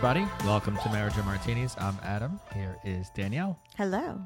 [0.00, 0.24] Everybody.
[0.44, 1.74] Welcome to Marriage and Martinis.
[1.76, 2.38] I'm Adam.
[2.54, 3.58] Here is Danielle.
[3.76, 4.20] Hello.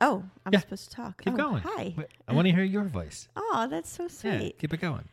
[0.00, 0.58] Oh, I'm Yeah.
[0.58, 1.22] supposed to talk.
[1.22, 1.62] Keep Oh, going.
[1.64, 1.94] Hi.
[1.96, 3.28] Wait, I want to hear your voice.
[3.36, 4.30] Oh, that's so sweet.
[4.32, 4.58] Yeah, sweet.
[4.58, 5.08] keep it going.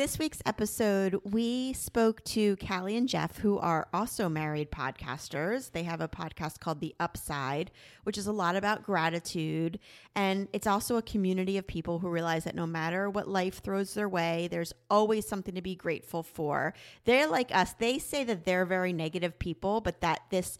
[0.00, 5.72] This week's episode, we spoke to Callie and Jeff, who are also married podcasters.
[5.72, 7.70] They have a podcast called The Upside,
[8.04, 9.78] which is a lot about gratitude.
[10.14, 13.92] And it's also a community of people who realize that no matter what life throws
[13.92, 16.72] their way, there's always something to be grateful for.
[17.04, 17.74] They're like us.
[17.74, 20.56] They say that they're very negative people, but that this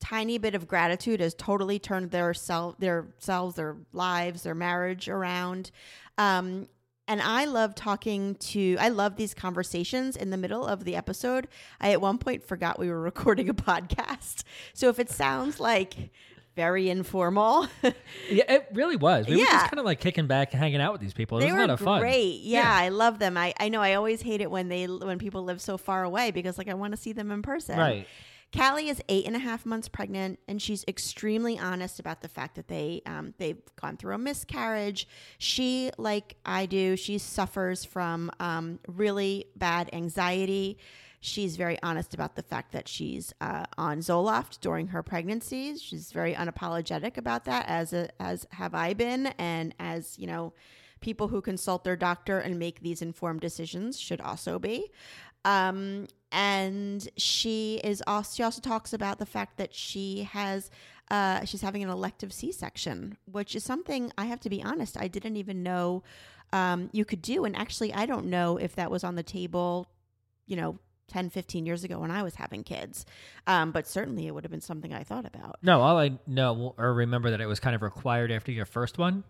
[0.00, 5.10] tiny bit of gratitude has totally turned their self, their selves, their lives, their marriage
[5.10, 5.72] around.
[6.16, 6.68] Um,
[7.08, 11.48] and I love talking to, I love these conversations in the middle of the episode.
[11.80, 14.44] I at one point forgot we were recording a podcast.
[14.74, 16.10] So if it sounds like
[16.54, 17.66] very informal,
[18.30, 19.26] Yeah, it really was.
[19.26, 21.38] We were just kind of like kicking back, hanging out with these people.
[21.38, 22.00] It they was a lot of fun.
[22.00, 22.40] great.
[22.40, 22.84] Yeah, Yeah.
[22.86, 23.36] I love them.
[23.36, 26.30] I, I know I always hate it when they when people live so far away
[26.30, 27.78] because like I want to see them in person.
[27.78, 28.06] Right.
[28.56, 32.54] Callie is eight and a half months pregnant, and she's extremely honest about the fact
[32.56, 35.06] that they um, they've gone through a miscarriage.
[35.36, 40.78] She, like I do, she suffers from um, really bad anxiety.
[41.20, 45.76] She's very honest about the fact that she's uh, on Zoloft during her pregnancy.
[45.76, 50.54] She's very unapologetic about that, as a, as have I been, and as you know,
[51.00, 54.90] people who consult their doctor and make these informed decisions should also be.
[55.48, 60.70] Um, and she is also she also talks about the fact that she has
[61.10, 65.08] uh, she's having an elective C-section, which is something I have to be honest I
[65.08, 66.02] didn't even know
[66.52, 69.88] um, you could do, and actually I don't know if that was on the table,
[70.46, 70.78] you know.
[71.10, 73.06] 10 15 years ago when i was having kids
[73.46, 76.74] um, but certainly it would have been something i thought about No, all I know
[76.76, 79.24] or remember that it was kind of required after your first one.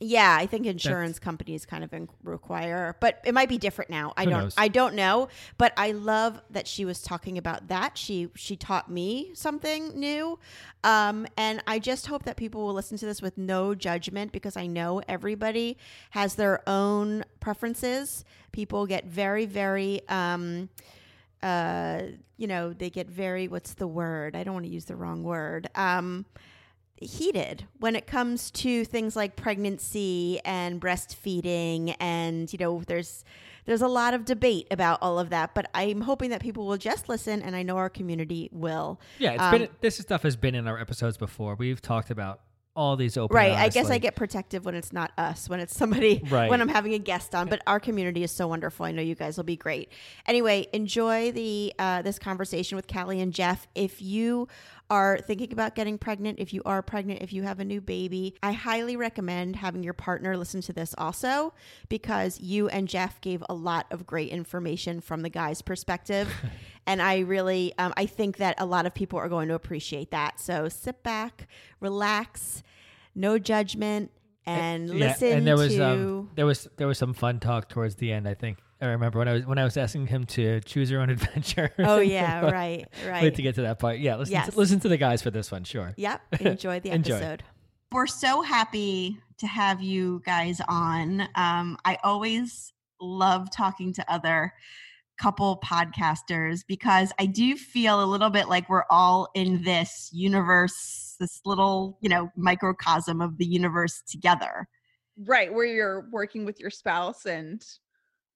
[0.00, 1.94] Yeah, I think insurance companies kind of
[2.24, 4.12] require, but it might be different now.
[4.16, 4.54] I don't, knows?
[4.58, 5.28] I don't know.
[5.56, 7.96] But I love that she was talking about that.
[7.96, 10.38] She she taught me something new,
[10.82, 14.56] um, and I just hope that people will listen to this with no judgment because
[14.56, 15.78] I know everybody
[16.10, 18.24] has their own preferences.
[18.50, 20.06] People get very very.
[20.08, 20.70] Um,
[21.40, 22.00] uh,
[22.38, 24.34] you know, they get very, what's the word?
[24.34, 25.68] I don't want to use the wrong word.
[25.74, 26.24] Um,
[26.96, 33.24] heated when it comes to things like pregnancy and breastfeeding and you know there's
[33.66, 36.76] there's a lot of debate about all of that but i'm hoping that people will
[36.78, 40.36] just listen and i know our community will Yeah, it's Um, been this stuff has
[40.36, 41.54] been in our episodes before.
[41.56, 42.40] We've talked about
[42.76, 43.36] all these open.
[43.36, 46.50] right i guess i get protective when it's not us when it's somebody Right.
[46.50, 49.14] when i'm having a guest on but our community is so wonderful i know you
[49.14, 49.90] guys will be great
[50.26, 54.48] anyway enjoy the uh, this conversation with callie and jeff if you
[54.90, 58.34] are thinking about getting pregnant if you are pregnant if you have a new baby
[58.42, 61.54] i highly recommend having your partner listen to this also
[61.88, 66.28] because you and jeff gave a lot of great information from the guy's perspective
[66.86, 70.10] and i really um, i think that a lot of people are going to appreciate
[70.10, 71.48] that so sit back
[71.80, 72.62] relax
[73.14, 74.10] no judgment
[74.46, 77.68] and Yeah, listen and there was to um, there was there was some fun talk
[77.68, 78.28] towards the end.
[78.28, 81.00] I think I remember when I was when I was asking him to choose your
[81.00, 81.70] own adventure.
[81.78, 83.98] oh yeah right right Wait to get to that part.
[83.98, 84.50] Yeah, listen Yes.
[84.52, 85.64] to, listen to the guys for this one.
[85.64, 85.92] Sure.
[85.96, 87.14] yep enjoy the Enjoy.
[87.14, 87.42] episode
[87.92, 91.20] we're so happy to have you guys on.
[91.36, 94.52] Um, I always love talking to other
[95.16, 101.14] couple podcasters because I do feel a little bit like we're all in this universe,
[101.20, 104.66] this little, you know, microcosm of the universe together.
[105.24, 107.64] right where you're working with your spouse and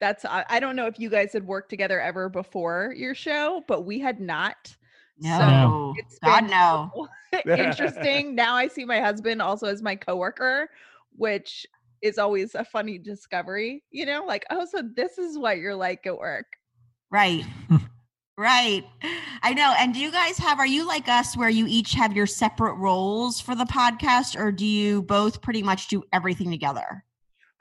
[0.00, 3.65] that's I, I don't know if you guys had worked together ever before your show
[3.67, 4.75] but we had not
[5.19, 7.09] No, it's God no.
[7.47, 10.71] interesting now i see my husband also as my coworker
[11.17, 11.67] which
[12.03, 16.06] is always a funny discovery, you know, like, oh, so this is what you're like
[16.06, 16.47] at work.
[17.11, 17.44] Right.
[18.39, 18.85] right.
[19.43, 19.75] I know.
[19.79, 22.75] And do you guys have, are you like us where you each have your separate
[22.75, 27.05] roles for the podcast or do you both pretty much do everything together?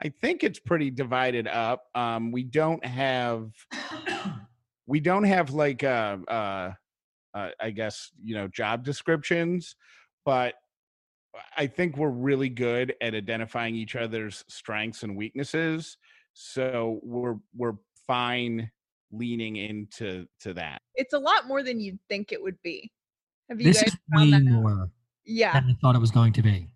[0.02, 1.84] I think it's pretty divided up.
[1.94, 3.50] Um, we don't have,
[4.86, 6.72] we don't have like, uh, uh,
[7.34, 9.76] uh, I guess, you know, job descriptions,
[10.24, 10.54] but
[11.56, 15.96] I think we're really good at identifying each other's strengths and weaknesses.
[16.32, 17.74] So we're we're
[18.06, 18.70] fine
[19.10, 20.82] leaning into to that.
[20.94, 22.90] It's a lot more than you'd think it would be.
[23.48, 24.90] Have you this guys is way more
[25.24, 25.58] yeah.
[25.58, 26.68] than I thought it was going to be.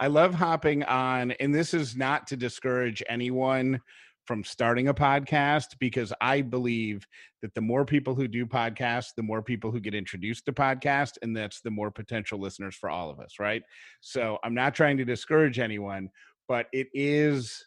[0.00, 3.80] I love hopping on, and this is not to discourage anyone
[4.26, 7.06] from starting a podcast because I believe
[7.40, 11.12] that the more people who do podcasts, the more people who get introduced to podcast,
[11.22, 13.62] and that's the more potential listeners for all of us, right?
[14.00, 16.10] So I'm not trying to discourage anyone,
[16.46, 17.64] but it is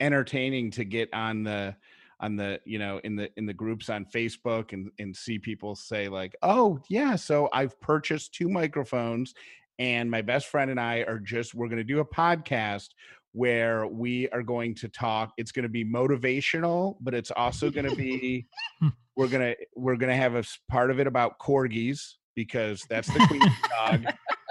[0.00, 1.74] entertaining to get on the
[2.20, 5.74] on the you know in the in the groups on facebook and and see people
[5.74, 9.34] say like oh yeah so i've purchased two microphones
[9.78, 12.88] and my best friend and i are just we're going to do a podcast
[13.32, 17.88] where we are going to talk it's going to be motivational but it's also going
[17.88, 18.46] to be
[18.80, 18.88] hmm.
[19.16, 23.08] we're going to we're going to have a part of it about corgis because that's
[23.12, 23.40] the queen
[23.70, 24.04] dog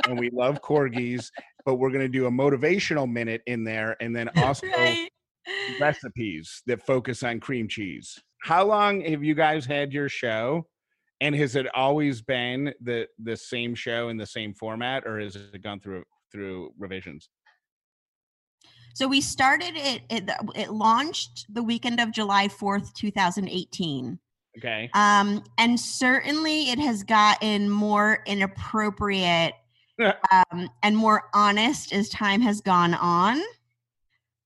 [0.07, 1.29] and we love corgis
[1.65, 5.09] but we're going to do a motivational minute in there and then also right.
[5.79, 8.17] recipes that focus on cream cheese.
[8.43, 10.65] How long have you guys had your show
[11.21, 15.35] and has it always been the the same show in the same format or has
[15.35, 17.29] it gone through through revisions
[18.93, 24.19] so we started it, it, it launched the weekend of July 4th, 2018.
[24.57, 24.89] Okay.
[24.93, 29.53] Um, and certainly it has gotten more inappropriate
[30.31, 33.41] um, and more honest as time has gone on.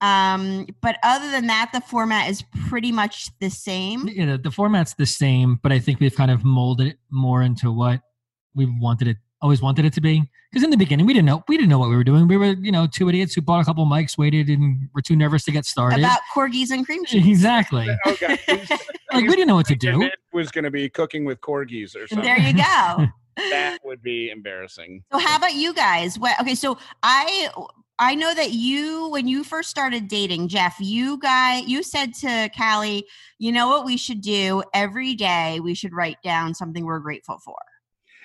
[0.01, 4.07] Um, but other than that, the format is pretty much the same.
[4.07, 7.42] You know, the format's the same, but I think we've kind of molded it more
[7.42, 8.01] into what
[8.53, 10.24] we wanted it always wanted it to be.
[10.51, 12.27] Because in the beginning, we didn't know we didn't know what we were doing.
[12.27, 15.15] We were, you know, two idiots who bought a couple mics, waited, and were too
[15.15, 16.00] nervous to get started.
[16.00, 17.27] About corgis and cream cheese.
[17.27, 17.88] Exactly.
[18.07, 18.38] okay.
[18.47, 20.01] like we didn't know what to do.
[20.01, 22.24] It was going to be cooking with corgis or something.
[22.24, 23.07] There you go.
[23.38, 25.03] that would be embarrassing.
[25.12, 26.18] So how about you guys?
[26.18, 27.50] What, okay, so I
[27.97, 32.50] I know that you when you first started dating Jeff, you guy you said to
[32.57, 33.06] Callie,
[33.39, 35.59] you know what we should do every day?
[35.62, 37.57] We should write down something we're grateful for.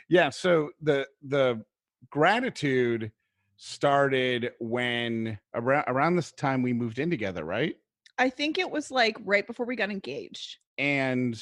[0.08, 0.30] Yeah.
[0.30, 1.64] So the the
[2.10, 3.12] gratitude
[3.56, 7.76] started when around around this time we moved in together, right?
[8.18, 10.58] I think it was like right before we got engaged.
[10.78, 11.38] And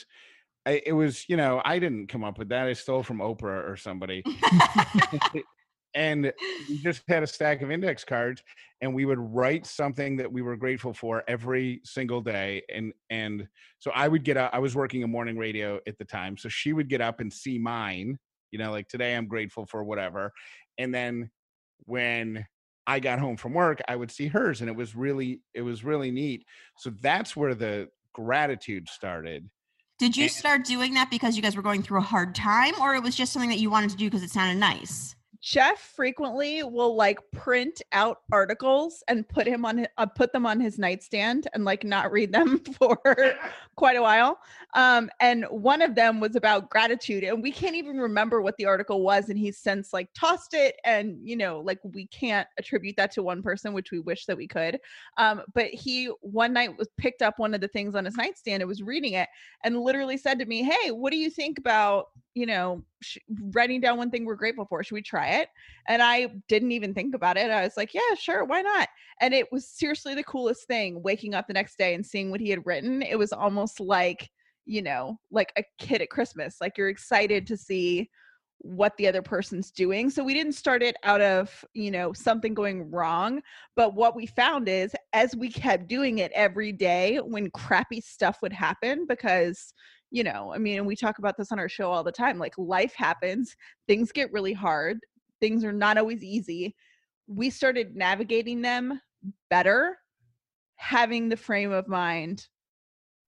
[0.66, 2.66] I, it was, you know, I didn't come up with that.
[2.66, 4.22] I stole from Oprah or somebody.
[5.94, 6.32] and
[6.68, 8.42] we just had a stack of index cards
[8.80, 13.46] and we would write something that we were grateful for every single day and and
[13.78, 16.48] so i would get up i was working a morning radio at the time so
[16.48, 18.18] she would get up and see mine
[18.50, 20.32] you know like today i'm grateful for whatever
[20.78, 21.30] and then
[21.84, 22.44] when
[22.86, 25.84] i got home from work i would see hers and it was really it was
[25.84, 26.44] really neat.
[26.76, 29.48] So that's where the gratitude started
[29.98, 32.94] did you start doing that because you guys were going through a hard time or
[32.94, 36.64] it was just something that you wanted to do because it sounded nice Jeff frequently
[36.64, 41.46] will like print out articles and put him on uh, put them on his nightstand
[41.54, 42.98] and like not read them for
[43.76, 44.38] quite a while.
[44.74, 48.66] Um, and one of them was about gratitude, and we can't even remember what the
[48.66, 49.28] article was.
[49.28, 53.22] And he's since like tossed it, and you know, like we can't attribute that to
[53.22, 54.80] one person, which we wish that we could.
[55.18, 58.60] Um, but he one night was picked up one of the things on his nightstand
[58.60, 59.28] and was reading it,
[59.62, 62.06] and literally said to me, "Hey, what do you think about
[62.38, 63.18] you know sh-
[63.52, 65.48] writing down one thing we're grateful for should we try it
[65.88, 68.88] and i didn't even think about it i was like yeah sure why not
[69.20, 72.40] and it was seriously the coolest thing waking up the next day and seeing what
[72.40, 74.30] he had written it was almost like
[74.66, 78.08] you know like a kid at christmas like you're excited to see
[78.60, 80.10] what the other person's doing.
[80.10, 83.40] So we didn't start it out of, you know, something going wrong,
[83.76, 88.38] but what we found is as we kept doing it every day when crappy stuff
[88.42, 89.72] would happen because
[90.10, 92.38] you know, I mean, and we talk about this on our show all the time
[92.38, 93.54] like life happens,
[93.86, 95.00] things get really hard,
[95.40, 96.74] things are not always easy.
[97.26, 99.00] We started navigating them
[99.50, 99.98] better,
[100.76, 102.46] having the frame of mind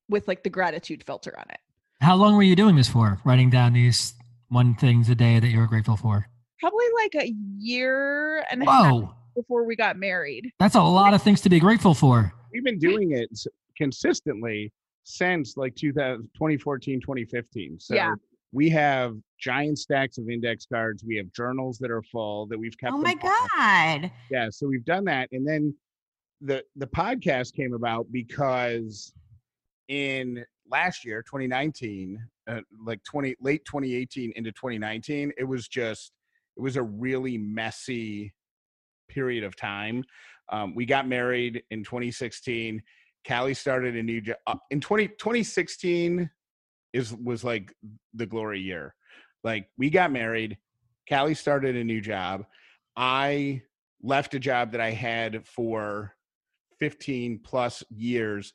[0.08, 1.60] with like the gratitude filter on it.
[2.00, 3.18] How long were you doing this for?
[3.24, 4.14] Writing down these
[4.48, 6.26] one things a day that you were grateful for?
[6.60, 9.00] Probably like a year and a Whoa.
[9.00, 10.50] half before we got married.
[10.58, 12.32] That's a lot of things to be grateful for.
[12.52, 13.30] We've been doing it
[13.76, 14.72] consistently
[15.10, 17.78] since like 2000, 2014, 2015.
[17.80, 18.14] So yeah.
[18.52, 21.04] we have giant stacks of index cards.
[21.04, 22.92] We have journals that are full that we've kept.
[22.92, 24.10] Oh my God.
[24.30, 24.48] Yeah.
[24.50, 25.28] So we've done that.
[25.32, 25.74] And then
[26.40, 29.12] the the podcast came about because
[29.88, 36.12] in last year 2019 uh, like 20 late 2018 into 2019 it was just
[36.56, 38.32] it was a really messy
[39.08, 40.02] period of time
[40.50, 42.80] um, we got married in 2016
[43.26, 44.36] callie started a new job
[44.70, 46.30] in 20 2016
[46.92, 47.72] is was like
[48.14, 48.94] the glory year
[49.44, 50.58] like we got married
[51.08, 52.44] callie started a new job
[52.96, 53.60] i
[54.02, 56.14] left a job that i had for
[56.80, 58.52] 15 plus years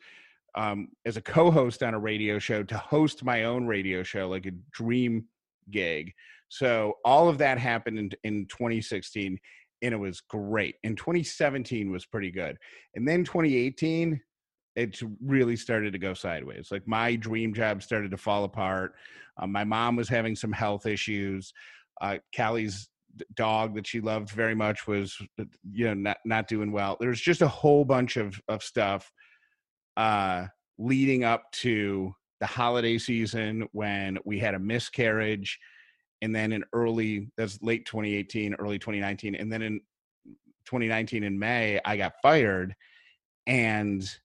[0.56, 4.46] um, as a co-host on a radio show to host my own radio show, like
[4.46, 5.26] a dream
[5.70, 6.14] gig.
[6.50, 9.38] So all of that happened in, in 2016,
[9.82, 10.76] and it was great.
[10.84, 12.58] And 2017 was pretty good,
[12.96, 14.20] and then 2018,
[14.76, 16.70] it really started to go sideways.
[16.72, 18.94] Like my dream job started to fall apart.
[19.38, 21.54] Um, my mom was having some health issues.
[22.02, 22.90] Uh, Callie's
[23.36, 25.18] dog that she loved very much was,
[25.72, 26.98] you know, not not doing well.
[27.00, 29.12] There's just a whole bunch of of stuff
[29.98, 35.58] uh, leading up to the holiday season when we had a miscarriage
[36.22, 39.80] and then in early that's late 2018 early 2019 and then in
[40.66, 42.76] 2019 in may i got fired
[43.48, 44.18] and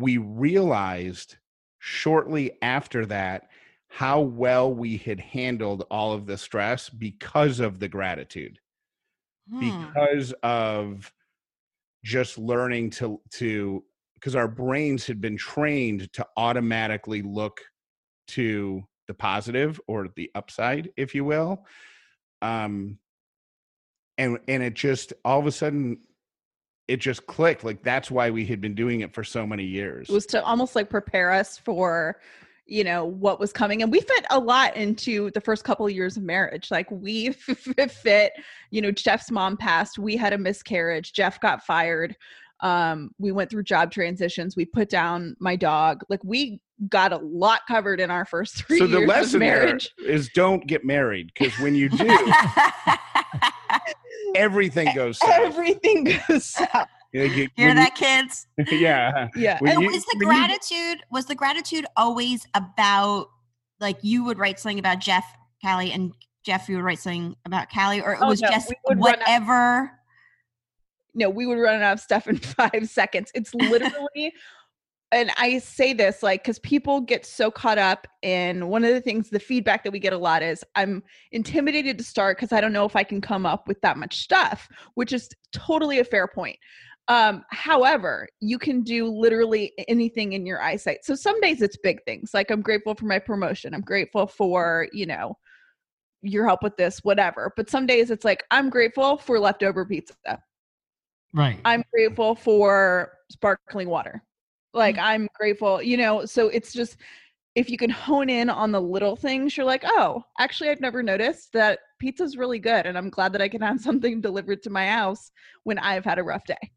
[0.00, 1.36] we realized
[1.78, 3.48] shortly after that
[3.88, 8.58] how well we had handled all of the stress because of the gratitude
[9.50, 9.60] hmm.
[9.60, 11.12] because of
[12.04, 13.82] just learning to to
[14.14, 17.60] because our brains had been trained to automatically look
[18.26, 21.64] to the positive or the upside if you will
[22.42, 22.98] um
[24.18, 25.98] and and it just all of a sudden
[26.88, 27.62] it just clicked.
[27.62, 30.08] Like that's why we had been doing it for so many years.
[30.08, 32.18] It was to almost like prepare us for
[32.66, 33.82] you know what was coming.
[33.82, 36.70] And we fit a lot into the first couple of years of marriage.
[36.70, 38.32] Like we fit
[38.70, 39.98] you know jeff's mom passed.
[39.98, 41.12] We had a miscarriage.
[41.12, 42.16] Jeff got fired.
[42.60, 44.56] Um we went through job transitions.
[44.56, 46.02] We put down my dog.
[46.08, 49.40] Like we got a lot covered in our first three so the years lesson of
[49.40, 49.90] marriage.
[49.98, 52.06] there is don't get married because when you do
[54.34, 55.30] everything goes south.
[55.30, 58.46] everything goes south you, you, Hear that, you, kids?
[58.70, 59.58] yeah, yeah.
[59.66, 63.28] and was the gratitude was the gratitude always about
[63.80, 65.24] like you would write something about Jeff,
[65.64, 66.12] Callie, and
[66.44, 69.90] Jeff, you would write something about Callie, or it oh, was no, just whatever
[71.18, 73.30] no, we would run out of stuff in five seconds.
[73.34, 74.32] It's literally,
[75.10, 79.00] and I say this like, because people get so caught up in one of the
[79.00, 82.60] things, the feedback that we get a lot is I'm intimidated to start because I
[82.60, 86.04] don't know if I can come up with that much stuff, which is totally a
[86.04, 86.58] fair point.
[87.08, 91.04] Um, however, you can do literally anything in your eyesight.
[91.04, 93.72] So some days it's big things like I'm grateful for my promotion.
[93.72, 95.38] I'm grateful for, you know,
[96.20, 97.52] your help with this, whatever.
[97.56, 100.14] But some days it's like, I'm grateful for leftover pizza.
[101.32, 101.58] Right.
[101.64, 104.22] I'm grateful for sparkling water.
[104.78, 105.04] Like mm-hmm.
[105.04, 106.96] I'm grateful, you know, so it's just
[107.54, 111.02] if you can hone in on the little things, you're like, oh, actually, I've never
[111.02, 112.86] noticed that pizza's really good.
[112.86, 115.32] And I'm glad that I can have something delivered to my house
[115.64, 116.70] when I've had a rough day.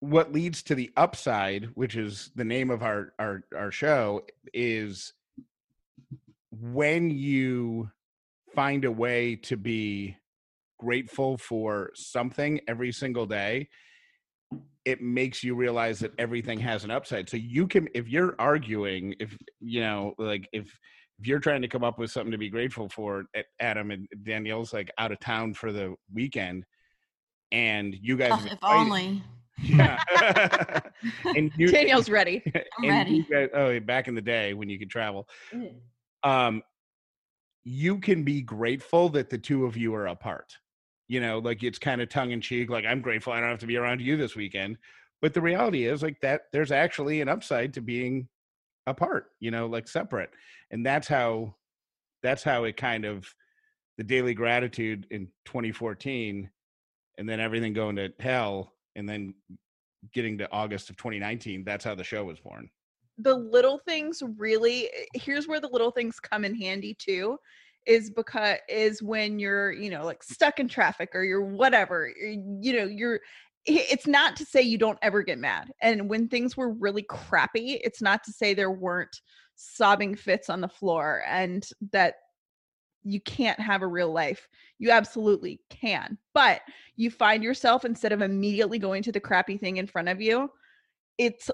[0.00, 5.14] What leads to the upside, which is the name of our, our, our show, is
[6.50, 7.90] when you
[8.54, 10.16] find a way to be
[10.78, 13.68] grateful for something every single day,
[14.86, 17.28] it makes you realize that everything has an upside.
[17.28, 20.72] So you can, if you're arguing, if you know, like if
[21.18, 23.24] if you're trying to come up with something to be grateful for,
[23.58, 26.64] Adam and Danielle's like out of town for the weekend,
[27.50, 29.22] and you guys, oh, if only.
[29.62, 29.98] Yeah,
[31.34, 32.42] and you, Danielle's ready.
[32.78, 33.22] I'm ready.
[33.22, 35.72] Guys, oh, back in the day when you could travel, mm.
[36.22, 36.62] um,
[37.64, 40.52] you can be grateful that the two of you are apart
[41.08, 43.58] you know like it's kind of tongue in cheek like i'm grateful i don't have
[43.58, 44.76] to be around you this weekend.
[45.22, 48.28] But the reality is like that there's actually an upside to being
[48.86, 50.30] apart you know like separate.
[50.70, 51.54] And that's how
[52.22, 53.26] that's how it kind of
[53.98, 56.50] the daily gratitude in 2014
[57.18, 59.34] and then everything going to hell and then
[60.12, 62.68] getting to august of 2019 that's how the show was born.
[63.18, 67.38] The little things really eh, here's where the little things come in handy too
[67.86, 72.72] is because is when you're you know like stuck in traffic or you're whatever you
[72.72, 73.20] know you're
[73.64, 77.80] it's not to say you don't ever get mad and when things were really crappy
[77.82, 79.20] it's not to say there weren't
[79.56, 82.14] sobbing fits on the floor and that
[83.08, 84.48] you can't have a real life.
[84.78, 86.60] You absolutely can but
[86.96, 90.50] you find yourself instead of immediately going to the crappy thing in front of you
[91.18, 91.50] it's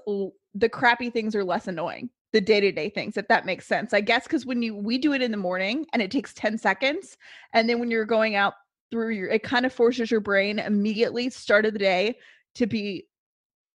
[0.55, 4.23] the crappy things are less annoying the day-to-day things if that makes sense i guess
[4.23, 7.17] because when you we do it in the morning and it takes 10 seconds
[7.53, 8.53] and then when you're going out
[8.91, 12.17] through your it kind of forces your brain immediately start of the day
[12.55, 13.07] to be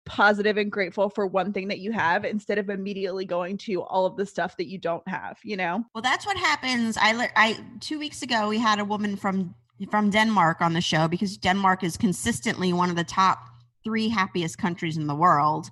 [0.07, 4.05] positive and grateful for one thing that you have instead of immediately going to all
[4.05, 5.83] of the stuff that you don't have, you know?
[5.93, 6.97] Well, that's what happens.
[6.99, 9.53] I, I, two weeks ago, we had a woman from,
[9.91, 13.39] from Denmark on the show because Denmark is consistently one of the top
[13.83, 15.69] three happiest countries in the world.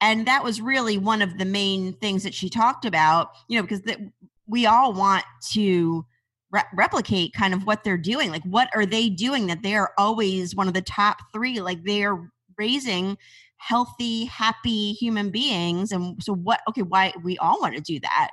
[0.00, 3.62] And that was really one of the main things that she talked about, you know,
[3.62, 4.10] because the,
[4.46, 6.06] we all want to
[6.50, 8.30] re- replicate kind of what they're doing.
[8.30, 11.60] Like, what are they doing that they are always one of the top three?
[11.60, 13.18] Like, they're raising
[13.56, 15.90] healthy, happy human beings.
[15.90, 18.30] And so, what, okay, why we all want to do that.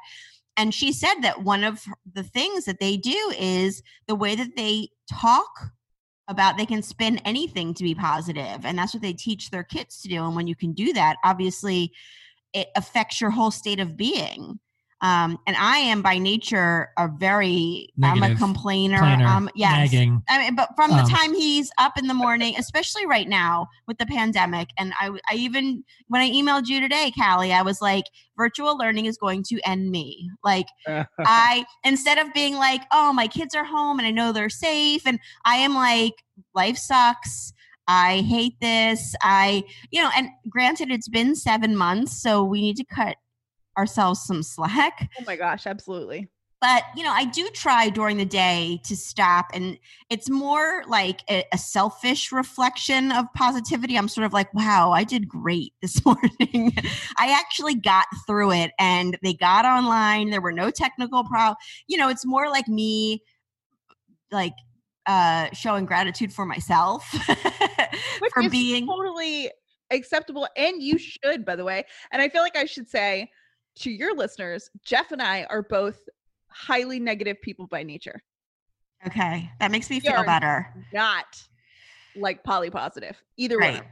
[0.57, 4.55] And she said that one of the things that they do is the way that
[4.55, 5.72] they talk
[6.27, 10.01] about they can spin anything to be positive and that's what they teach their kids
[10.01, 11.91] to do and when you can do that obviously
[12.53, 14.60] it affects your whole state of being
[15.05, 18.97] um, and I am by nature a very I'm a complainer.
[18.97, 19.91] Planner, Um, yes.
[19.91, 20.24] nagging.
[20.27, 23.67] I mean, but from the Um, time he's up in the morning, especially right now
[23.88, 27.81] with the pandemic, and I, I even when I emailed you today, Callie, I was
[27.81, 30.27] like, virtual learning is going to end me.
[30.43, 30.67] Like
[31.19, 35.05] I instead of being like, oh, my kids are home and I know they're safe,
[35.05, 36.13] and I am like,
[36.55, 37.53] life sucks.
[37.88, 39.13] I hate this.
[39.21, 43.17] I, you know, and granted, it's been seven months, so we need to cut
[43.77, 45.10] ourselves some slack.
[45.20, 46.29] Oh my gosh, absolutely.
[46.62, 49.77] But, you know, I do try during the day to stop, and
[50.10, 53.98] it's more like a, a selfish reflection of positivity.
[53.98, 56.74] I'm sort of like, wow, I did great this morning.
[57.20, 60.32] I actually got through it, and they got online.
[60.32, 61.58] There were no technical problems.
[61.88, 63.22] You know, it's more like me,
[64.32, 64.53] like,
[65.08, 67.05] uh showing gratitude for myself
[68.34, 69.51] for being totally
[69.91, 73.29] acceptable and you should by the way and i feel like i should say
[73.75, 76.08] to your listeners jeff and i are both
[76.48, 78.22] highly negative people by nature
[79.05, 81.44] okay that makes me We feel better not
[82.15, 83.88] like poly positive either right way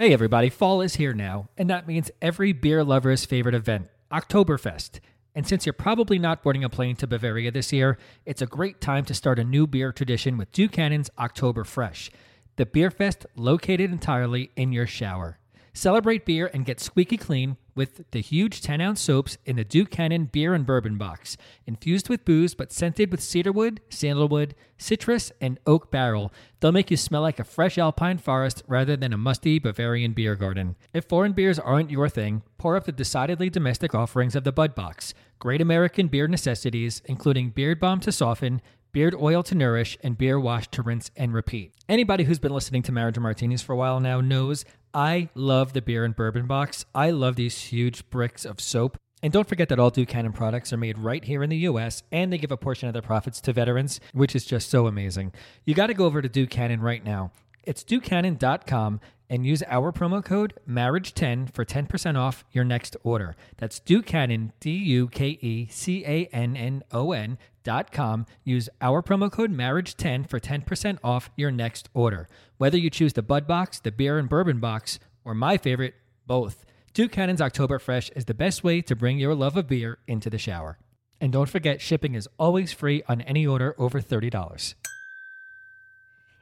[0.00, 4.98] Hey everybody, fall is here now, and that means every beer lover's favorite event, Oktoberfest.
[5.34, 8.80] And since you're probably not boarding a plane to Bavaria this year, it's a great
[8.80, 12.10] time to start a new beer tradition with Duke Cannon's October Fresh,
[12.56, 15.38] the beer fest located entirely in your shower.
[15.72, 19.90] Celebrate beer and get squeaky clean with the huge 10 ounce soaps in the Duke
[19.90, 25.60] Cannon beer and bourbon box, infused with booze but scented with cedarwood, sandalwood, citrus, and
[25.66, 26.32] oak barrel.
[26.58, 30.34] They'll make you smell like a fresh alpine forest rather than a musty Bavarian beer
[30.34, 30.76] garden.
[30.92, 34.74] If foreign beers aren't your thing, pour up the decidedly domestic offerings of the Bud
[34.74, 35.14] Box.
[35.38, 38.60] Great American beer necessities, including beard balm to soften,
[38.92, 41.72] beard oil to nourish, and beer wash to rinse and repeat.
[41.88, 45.82] Anybody who's been listening to Marriage Martinis for a while now knows I love the
[45.82, 46.84] beer and bourbon box.
[46.94, 48.96] I love these huge bricks of soap.
[49.22, 52.02] And don't forget that all Duke Cannon products are made right here in the US
[52.10, 55.32] and they give a portion of their profits to veterans, which is just so amazing.
[55.64, 57.30] You got to go over to Duke Cannon right now.
[57.62, 63.36] It's DukeCannon.com and use our promo code MARRIAGE10 for 10% off your next order.
[63.58, 68.26] That's Duke Cannon, D U K E C A N N O N dot com.
[68.44, 72.28] Use our promo code MARRIAGE10 for 10% off your next order.
[72.58, 75.94] Whether you choose the Bud Box, the Beer and Bourbon Box, or my favorite,
[76.26, 76.64] both.
[76.92, 80.28] Duke Cannon's October Fresh is the best way to bring your love of beer into
[80.28, 80.78] the shower.
[81.20, 84.74] And don't forget, shipping is always free on any order over $30.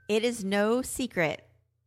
[0.09, 1.47] It is no secret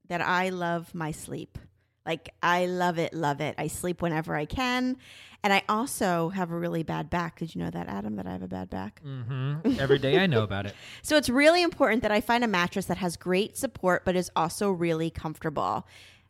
[0.10, 1.58] that I love my sleep.
[2.06, 3.56] Like, I love it, love it.
[3.58, 4.98] I sleep whenever I can.
[5.44, 7.40] And I also have a really bad back.
[7.40, 9.02] Did you know that, Adam, that I have a bad back?
[9.04, 9.80] Mm-hmm.
[9.80, 10.76] Every day I know about it.
[11.04, 14.32] So it's really important that I find a mattress that has great support but is
[14.36, 15.86] also really comfortable.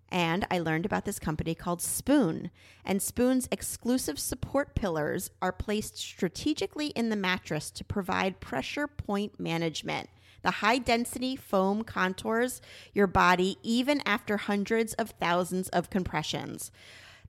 [0.09, 2.51] And I learned about this company called Spoon.
[2.83, 9.39] And Spoon's exclusive support pillars are placed strategically in the mattress to provide pressure point
[9.39, 10.09] management.
[10.41, 12.61] The high density foam contours
[12.93, 16.71] your body even after hundreds of thousands of compressions.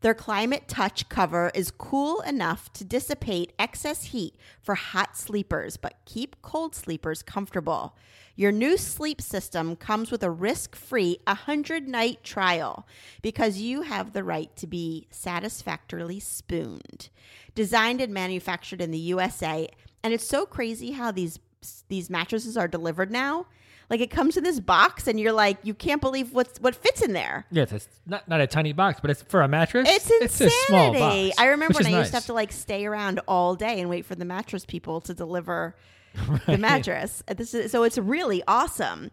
[0.03, 5.95] Their climate touch cover is cool enough to dissipate excess heat for hot sleepers, but
[6.07, 7.97] keep cold sleepers comfortable.
[8.35, 12.85] Your new sleep system comes with a risk free 100 night trial
[13.21, 17.09] because you have the right to be satisfactorily spooned.
[17.55, 19.69] Designed and manufactured in the USA,
[20.03, 21.39] and it's so crazy how these
[21.89, 23.47] these mattresses are delivered now.
[23.91, 27.03] Like it comes in this box, and you're like, you can't believe what's what fits
[27.03, 27.47] in there.
[27.51, 29.89] Yes, it's not, not a tiny box, but it's for a mattress.
[29.89, 30.47] It's insanity.
[30.47, 31.39] a small box.
[31.39, 33.91] I remember when I is used to have to like stay around all day and
[33.91, 35.77] wait for the mattress people to deliver
[36.47, 37.23] the mattress.
[37.27, 39.11] This is, so it's really awesome.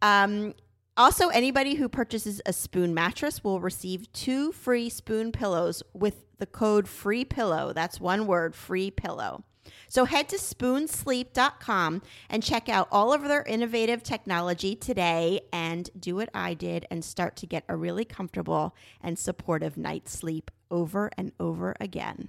[0.00, 0.54] Um,
[0.96, 6.46] also, anybody who purchases a spoon mattress will receive two free spoon pillows with the
[6.46, 7.72] code free pillow.
[7.72, 9.44] That's one word, free pillow.
[9.88, 16.16] So head to spoonsleep.com and check out all of their innovative technology today and do
[16.16, 21.10] what I did and start to get a really comfortable and supportive night's sleep over
[21.16, 22.28] and over again.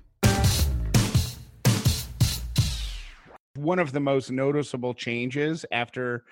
[3.55, 6.25] One of the most noticeable changes after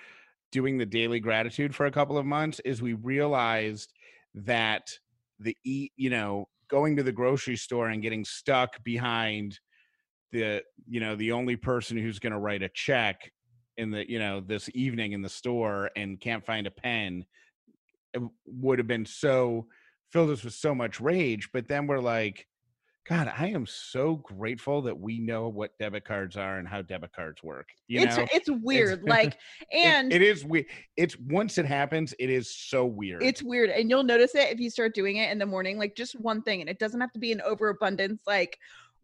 [0.52, 3.94] doing the daily gratitude for a couple of months is we realized
[4.36, 4.92] that
[5.40, 9.60] the eat, you know, going to the grocery store and getting stuck behind
[10.34, 13.32] the, you know, the only person who's going to write a check
[13.78, 17.26] in the, you know, this evening in the store and can't find a pen
[18.16, 19.68] eh, would have been so
[20.12, 21.50] filled us with so much rage.
[21.54, 22.48] But then we're like,
[23.08, 27.12] God, I am so grateful that we know what debit cards are and how debit
[27.14, 27.68] cards work.
[27.88, 29.04] You it's know, it's weird.
[29.08, 29.38] like
[29.72, 30.68] It- and it is weird.
[30.96, 33.22] It's once it happens, it is so weird.
[33.22, 33.72] It's weird.
[33.72, 36.42] And you'll notice it if you start doing it in the morning, like just one
[36.44, 36.62] thing.
[36.62, 38.58] And it doesn't have to be an overabundance, like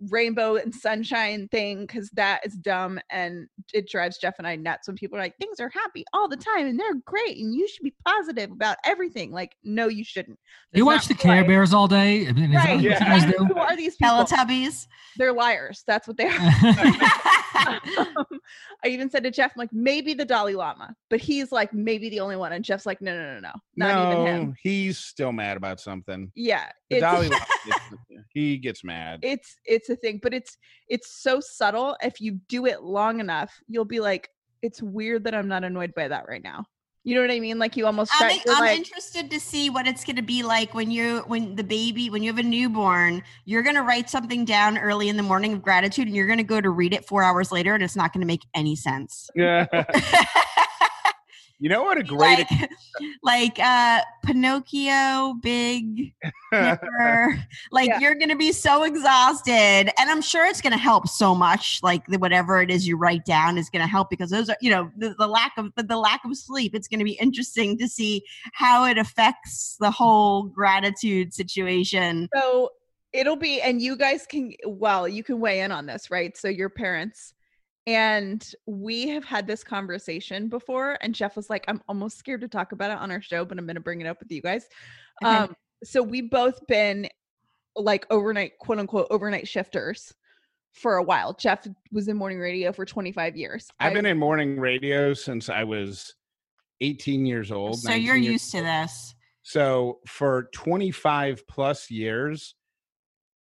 [0.10, 4.88] rainbow and sunshine thing, because that is dumb and it drives Jeff and I nuts
[4.88, 7.68] when people are like, things are happy all the time and they're great and you
[7.68, 9.32] should be positive about everything.
[9.32, 10.40] Like, no, you shouldn't.
[10.74, 12.28] You watch the who Care Bears all day.
[12.28, 12.80] I mean, Right.
[12.80, 13.00] Yeah.
[13.00, 13.46] guys And do?
[13.46, 14.16] Who are these people?
[14.16, 14.88] Teletubbies.
[15.18, 15.84] They're liars.
[15.88, 16.32] That's what they are.
[17.98, 18.26] Um,
[18.84, 22.10] I even said to Jeff, I'm like, maybe the Dalai Lama, but he's like, maybe
[22.10, 22.54] the only one.
[22.54, 24.56] And Jeff's like, no, no, no, no, not even him.
[24.62, 26.32] he's still mad about something.
[26.36, 29.20] Yeah, The Dalai Lama gets- he gets mad.
[29.24, 31.96] it's it's a thing, but it's it's so subtle.
[32.02, 34.30] If you do it long enough, you'll be like,
[34.62, 36.66] it's weird that I'm not annoyed by that right now.
[37.04, 37.60] You know what I mean?
[37.60, 40.74] Like you almost I'm, I'm like, interested to see what it's going to be like
[40.74, 44.46] when you when the baby when you have a newborn you're going to write something
[44.46, 47.06] down early in the morning of gratitude and you're going to go to read it
[47.06, 49.66] four hours later and it's not going to make any sense yeah.
[51.60, 52.72] You know what a great like,
[53.24, 56.14] like uh pinocchio big
[56.54, 57.38] Nipper.
[57.72, 58.00] like Yeah.
[58.00, 62.18] you're gonna be so exhausted and i'm sure it's gonna help so much like the,
[62.18, 65.16] whatever it is you write down is gonna help because those are you know the,
[65.20, 68.86] the lack of the, the lack of sleep it's gonna be interesting to see how
[68.86, 72.70] it affects the whole gratitude situation so
[73.14, 76.36] it'll be, and you guys can, well, you can weigh in on this, right?
[76.38, 77.34] So your parents.
[77.88, 82.48] And we have had this conversation before, and Jeff was like, I'm almost scared to
[82.48, 84.42] talk about it on our show, but I'm going to bring it up with you
[84.42, 84.68] guys.
[85.24, 85.36] Okay.
[85.36, 87.08] Um, so we've both been
[87.76, 90.14] like overnight, quote unquote, overnight shifters
[90.74, 91.34] for a while.
[91.34, 93.70] Jeff was in morning radio for 25 years.
[93.80, 96.14] I've been in morning radio since I was
[96.82, 97.80] 18 years old.
[97.80, 102.56] so you're 19 years used to this So for 25 plus years,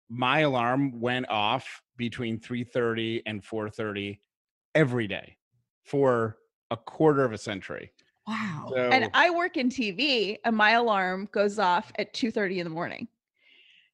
[0.10, 4.19] my alarm went off between 3:30 and 4:30
[4.76, 5.38] every day
[5.84, 6.38] for
[6.72, 7.92] a quarter of a century.
[8.28, 12.60] wow So and I work in TV, and my alarm goes off at two thirty
[12.60, 13.08] in the morning.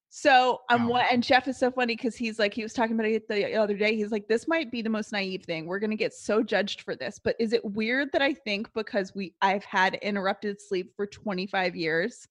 [0.10, 2.96] So um, I'm what, and Jeff is so funny because he's like, he was talking
[2.96, 3.98] about it the other day.
[3.98, 5.66] He's like, this might be the most naive thing.
[5.66, 9.14] We're gonna get so judged for this, but is it weird that I think because
[9.14, 12.28] we I've had interrupted sleep for 25 years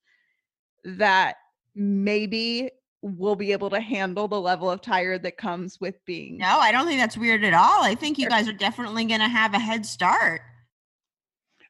[0.84, 1.36] that
[1.74, 2.70] maybe
[3.06, 6.72] we'll be able to handle the level of tired that comes with being no i
[6.72, 9.52] don't think that's weird at all i think you guys are definitely going to have
[9.52, 10.40] a head start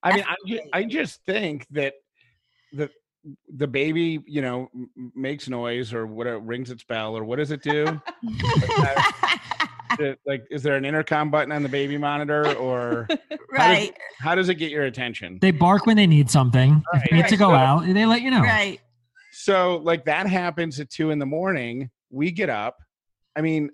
[0.03, 1.94] I mean, I, ju- I just think that
[2.75, 2.90] the
[3.57, 7.37] the baby, you know, m- m- makes noise or whatever, rings its bell or what
[7.37, 8.01] does it do?
[10.27, 13.07] Like, is there an intercom button on the baby monitor or
[13.53, 15.38] right how does it get your attention?
[15.40, 16.83] They bark when they need something.
[16.94, 17.31] If they need Right.
[17.31, 18.40] to go So- out, they let you know.
[18.40, 18.81] right
[19.44, 21.90] So, like, that happens at two in the morning.
[22.09, 22.78] We get up.
[23.37, 23.68] I mean,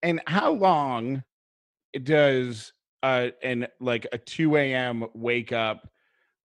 [0.00, 1.24] and how long
[2.00, 5.04] does uh and like a 2 a.m.
[5.14, 5.88] wake up?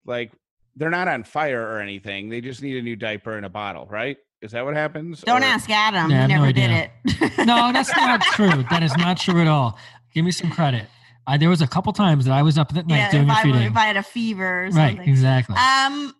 [0.03, 0.31] Like,
[0.75, 2.29] they're not on fire or anything.
[2.29, 4.17] They just need a new diaper and a bottle, right?
[4.41, 5.21] Is that what happens?
[5.21, 8.63] don't Or- ask adam Yeah, he have no never did it No, that's not true.
[8.71, 9.77] That is not true at all.
[10.15, 10.87] Give me some credit.
[11.27, 13.29] I, there was a couple times that I was up at night yeah doing if
[13.29, 13.61] a I, feeding.
[13.61, 15.55] if I had a fever or Right, exactly.
[15.55, 16.15] Um,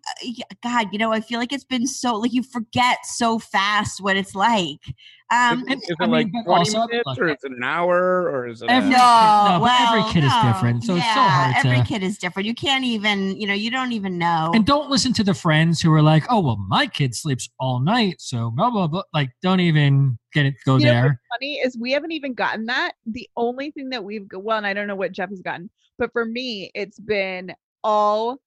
[0.64, 4.18] God, you know, I feel like it's been so like you forget so fast what
[4.18, 4.80] it's like.
[5.32, 7.52] Um, Is, is it I mean, like but 20 also, minutes look, or is it
[7.54, 10.52] an hour or is it a- no, no, but every well, kid is no.
[10.52, 12.48] different, so it's so Yeah, hard Every to- kid is different.
[12.48, 14.52] You can't even, you know, you don't even know.
[14.54, 17.80] and don't listen to the friends who are like, "Oh, well, my kid sleeps all
[17.80, 20.56] night, so blah blah blah." Like, don't even get it.
[20.66, 21.04] Go You know there.
[21.04, 22.94] what's funny is we haven't even gotten that.
[23.06, 26.12] The only thing that we've well, and I don't know what Jeff has gotten, but
[26.12, 27.54] for me, it's been
[27.86, 28.40] all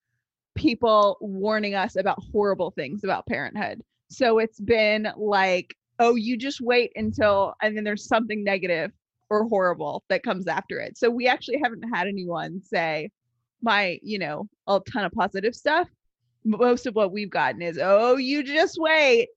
[0.55, 3.81] people warning us about horrible things about parenthood.
[4.11, 8.93] So it's been like, oh, you just wait until, and then there's something negative
[9.31, 10.99] or horrible that comes after it.
[10.99, 13.11] So we actually haven't had anyone say,
[13.63, 15.89] my, you know, a ton of positive stuff.
[16.45, 19.29] Most of what we've gotten is, oh, you just wait.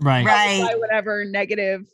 [0.00, 0.24] Right.
[0.24, 0.66] Right.
[0.66, 1.86] By whatever negative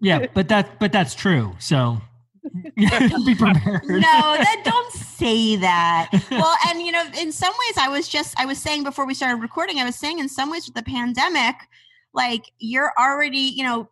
[0.00, 1.54] Yeah, but that but that's true.
[1.58, 2.00] So
[2.76, 3.84] Be prepared.
[3.86, 6.10] no, that don't say that.
[6.30, 9.14] Well, and you know, in some ways, I was just I was saying before we
[9.14, 11.54] started recording, I was saying in some ways with the pandemic,
[12.14, 13.88] like you're already, you know,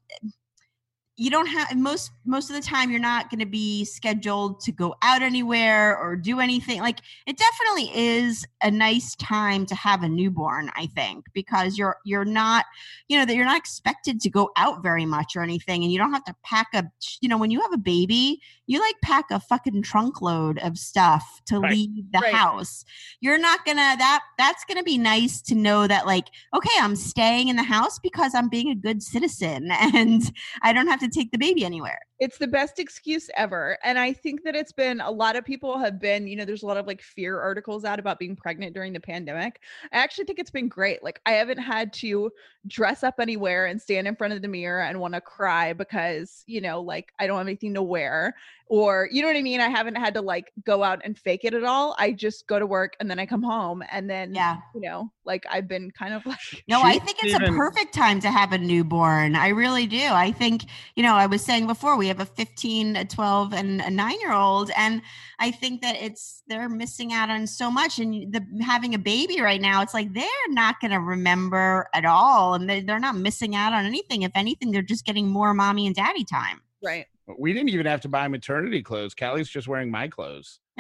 [1.17, 4.73] you don't have most most of the time you're not going to be scheduled to
[4.73, 10.03] go out anywhere or do anything like it definitely is a nice time to have
[10.03, 12.65] a newborn i think because you're you're not
[13.09, 15.99] you know that you're not expected to go out very much or anything and you
[15.99, 16.85] don't have to pack a
[17.21, 20.79] you know when you have a baby you like pack a fucking trunk load of
[20.79, 21.73] stuff to Right.
[21.73, 22.35] leave the Right.
[22.35, 22.85] house
[23.21, 27.49] you're not gonna that that's gonna be nice to know that like okay i'm staying
[27.49, 30.33] in the house because i'm being a good citizen and
[30.63, 34.13] i don't have to take the baby anywhere it's the best excuse ever and i
[34.13, 36.77] think that it's been a lot of people have been you know there's a lot
[36.77, 39.61] of like fear articles out about being pregnant during the pandemic.
[39.93, 42.31] I actually think it's been great like i haven't had to
[42.69, 46.45] dress up anywhere and stand in front of the mirror and want to cry because
[46.47, 48.37] you know like i don't have anything to wear
[48.73, 49.61] or you know what i mean?
[49.61, 51.95] I haven't had to like go out and fake it at all.
[51.99, 54.57] I just go to work and then i come home and then yeah.
[54.75, 57.93] you know like i've been kind of like no i think it's even- a perfect
[57.93, 59.37] time to have a newborn.
[59.37, 60.03] I really do.
[60.03, 60.65] I think
[60.97, 64.21] you know i was saying before we have a 15 a 12 and a 9
[64.21, 65.03] year old and
[65.39, 69.43] i think that it's they're missing out on so much and the having a baby
[69.43, 73.17] right now it's like they're not going to remember at all and they, they're not
[73.17, 74.23] missing out on anything.
[74.23, 76.63] If anything they're just getting more mommy and daddy time.
[76.83, 77.07] Right
[77.39, 79.15] We didn't even have to buy maternity clothes.
[79.15, 80.59] Callie's just wearing my clothes.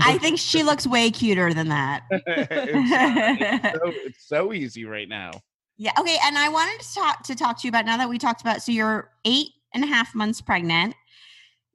[0.00, 2.04] I think she looks way cuter than that.
[2.10, 5.30] it's, so, it's so easy right now.
[5.76, 5.92] Yeah.
[5.98, 6.16] Okay.
[6.24, 8.62] And I wanted to talk to talk to you about now that we talked about.
[8.62, 10.94] So you're eight and a half months pregnant,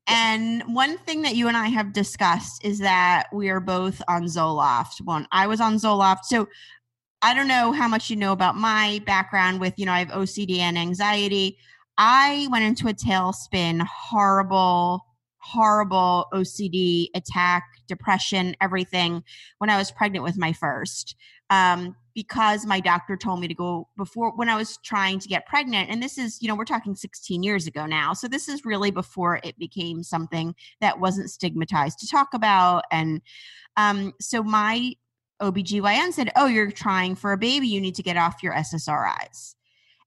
[0.08, 4.26] and one thing that you and I have discussed is that we are both on
[4.26, 5.02] Zoloft.
[5.02, 6.26] One, I was on Zoloft.
[6.26, 6.48] So
[7.22, 10.10] I don't know how much you know about my background with you know I have
[10.10, 11.58] OCD and anxiety.
[11.98, 15.06] I went into a tailspin, horrible,
[15.38, 19.24] horrible OCD attack, depression, everything
[19.60, 21.16] when I was pregnant with my first
[21.50, 25.46] um, because my doctor told me to go before when I was trying to get
[25.46, 25.90] pregnant.
[25.90, 28.14] And this is, you know, we're talking 16 years ago now.
[28.14, 32.86] So this is really before it became something that wasn't stigmatized to talk about.
[32.92, 33.22] And
[33.78, 34.94] um, so my
[35.42, 37.68] OBGYN said, Oh, you're trying for a baby.
[37.68, 39.56] You need to get off your SSRIs.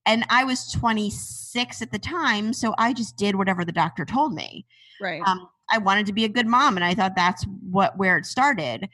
[0.09, 2.53] And I was 26 at the time.
[2.53, 4.67] So I just did whatever the doctor told me
[5.01, 8.17] right um, I wanted to be a good mom, and I thought that's what where
[8.17, 8.89] it started.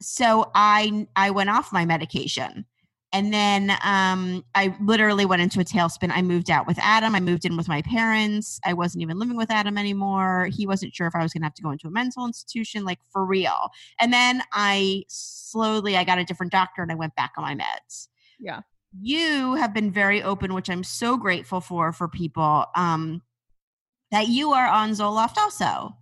[0.00, 2.66] So I I went off my medication,
[3.12, 6.12] and then um, I literally went into a tailspin.
[6.14, 7.14] I moved out with Adam.
[7.14, 8.60] I moved in with my parents.
[8.64, 10.48] I wasn't even living with Adam anymore.
[10.52, 12.84] He wasn't sure if I was going to have to go into a mental institution,
[12.84, 13.70] like for real.
[14.00, 17.54] And then I slowly I got a different doctor, and I went back on my
[17.54, 18.60] meds yeah
[19.00, 23.22] you have been very open, which I'm so grateful for for people um,
[24.10, 25.96] that you are on Zoloft also.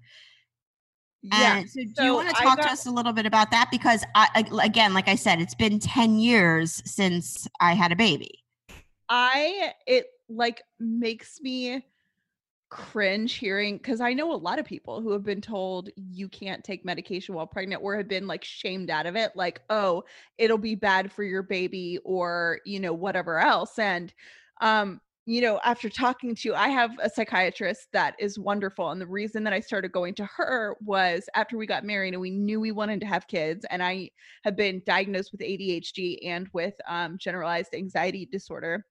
[1.23, 3.27] yeah And so, do so you want to talk got- to us a little bit
[3.27, 3.69] about that?
[3.71, 8.43] Because I, again, like I said, it's been 10 years since I had a baby.
[9.09, 11.85] I it like makes me
[12.69, 16.65] cringe hearing because I know a lot of people who have been told you can't
[16.65, 20.05] take medication while pregnant or have been like shamed out of it, like, oh,
[20.39, 23.79] it'll be bad for your baby or you know, whatever else.
[23.79, 24.13] And
[24.61, 28.91] um, you know, after talking to I have a psychiatrist that is wonderful.
[28.91, 32.21] And the reason that I started going to her was after we got married and
[32.21, 34.11] we knew we wanted to have kids, and I
[34.45, 38.85] have been diagnosed with ADHD and with um, generalized anxiety disorder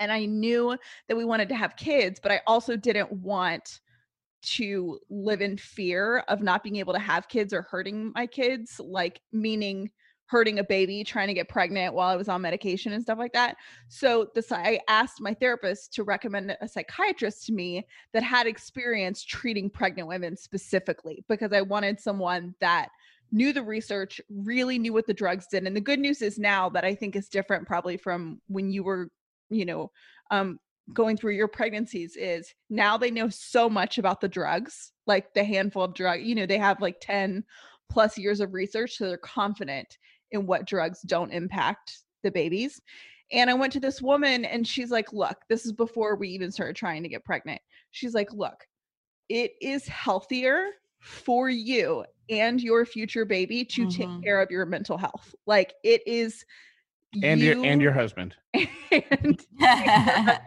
[0.00, 3.80] and I knew that we wanted to have kids, but I also didn't want
[4.42, 8.80] to live in fear of not being able to have kids or hurting my kids,
[8.80, 9.90] like meaning
[10.26, 13.32] hurting a baby trying to get pregnant while I was on medication and stuff like
[13.32, 13.56] that.
[13.88, 19.24] So this I asked my therapist to recommend a psychiatrist to me that had experience
[19.24, 22.90] treating pregnant women specifically because I wanted someone that
[23.32, 25.66] knew the research, really knew what the drugs did.
[25.66, 28.84] And the good news is now that I think is different probably from when you
[28.84, 29.10] were
[29.50, 29.90] you know
[30.30, 30.58] um
[30.92, 35.44] going through your pregnancies is now they know so much about the drugs like the
[35.44, 37.44] handful of drug you know they have like 10
[37.90, 39.98] plus years of research so they're confident
[40.32, 42.80] in what drugs don't impact the babies
[43.32, 46.50] and i went to this woman and she's like look this is before we even
[46.50, 47.60] started trying to get pregnant
[47.90, 48.66] she's like look
[49.28, 53.90] it is healthier for you and your future baby to Mhm.
[53.90, 56.44] take care of your mental health like it is
[57.22, 58.36] And your and your husband.
[58.54, 59.40] and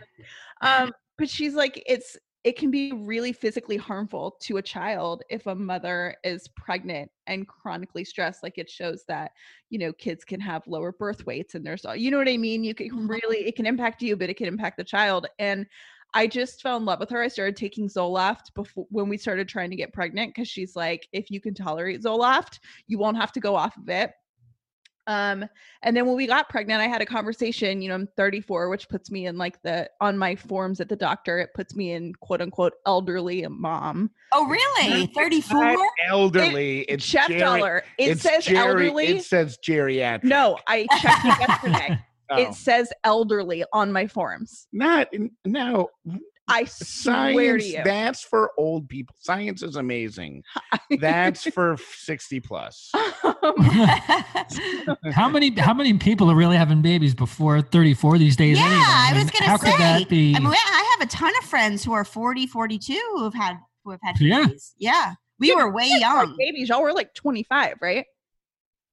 [0.61, 5.47] um but she's like it's it can be really physically harmful to a child if
[5.47, 9.31] a mother is pregnant and chronically stressed like it shows that
[9.69, 12.35] you know kids can have lower birth weights and there's all you know what i
[12.37, 13.09] mean you can Mhm.
[13.09, 15.65] really it can impact you but it can impact the child and
[16.15, 17.23] I just fell in love with her.
[17.23, 21.07] I started taking Zoloft before when we started trying to get pregnant because she's like,
[21.11, 24.11] if you can tolerate Zoloft, you won't have to go off of it.
[25.07, 25.45] Um,
[25.81, 27.81] and then when we got pregnant, I had a conversation.
[27.81, 30.95] You know, I'm 34, which puts me in like the on my forms at the
[30.95, 34.11] doctor, it puts me in quote unquote elderly mom.
[34.31, 35.07] Oh, really?
[35.07, 35.77] 34?
[36.09, 36.81] elderly.
[36.81, 37.83] it's Chef geri- Dollar.
[37.97, 39.05] It it's says geri- elderly.
[39.07, 40.23] It says geriatric.
[40.23, 41.99] no, I checked it yesterday.
[42.29, 42.37] Oh.
[42.41, 44.67] It says elderly on my forms.
[44.71, 45.09] not
[45.43, 45.89] no
[46.47, 47.63] I swear science.
[47.63, 47.83] to you.
[47.85, 49.15] That's for old people.
[49.19, 50.43] Science is amazing.
[50.99, 52.91] That's for sixty plus.
[55.13, 58.57] How many how many people are really having babies before 34 these days?
[58.57, 58.83] yeah, anyway?
[58.85, 59.71] I was gonna how say.
[59.71, 60.35] could that be?
[60.35, 63.57] I mean, I have a ton of friends who are 40, 42 who have had
[63.83, 64.45] who have had Yeah.
[64.45, 64.73] babies.
[64.77, 66.35] Yeah, we Yeah, were way You guys were young.
[66.37, 66.69] babies.
[66.69, 68.05] Y'all were like 25, right?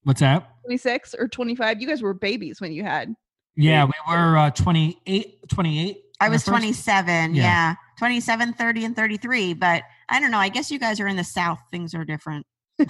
[0.05, 0.49] What's that?
[0.65, 1.81] 26 or 25.
[1.81, 3.15] You guys were babies when you had.
[3.57, 5.99] Yeah, we were uh, 28, 28.
[6.21, 7.35] I was 27.
[7.35, 7.43] Yeah.
[7.43, 7.75] Yeah.
[7.99, 9.55] 27, 30, and 33.
[9.55, 10.39] But I don't know.
[10.39, 11.61] I guess you guys are in the South.
[11.71, 12.47] Things are different.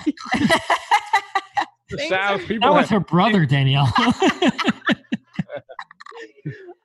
[1.93, 3.93] The South people That was have, her brother, Danielle.
[3.97, 4.95] I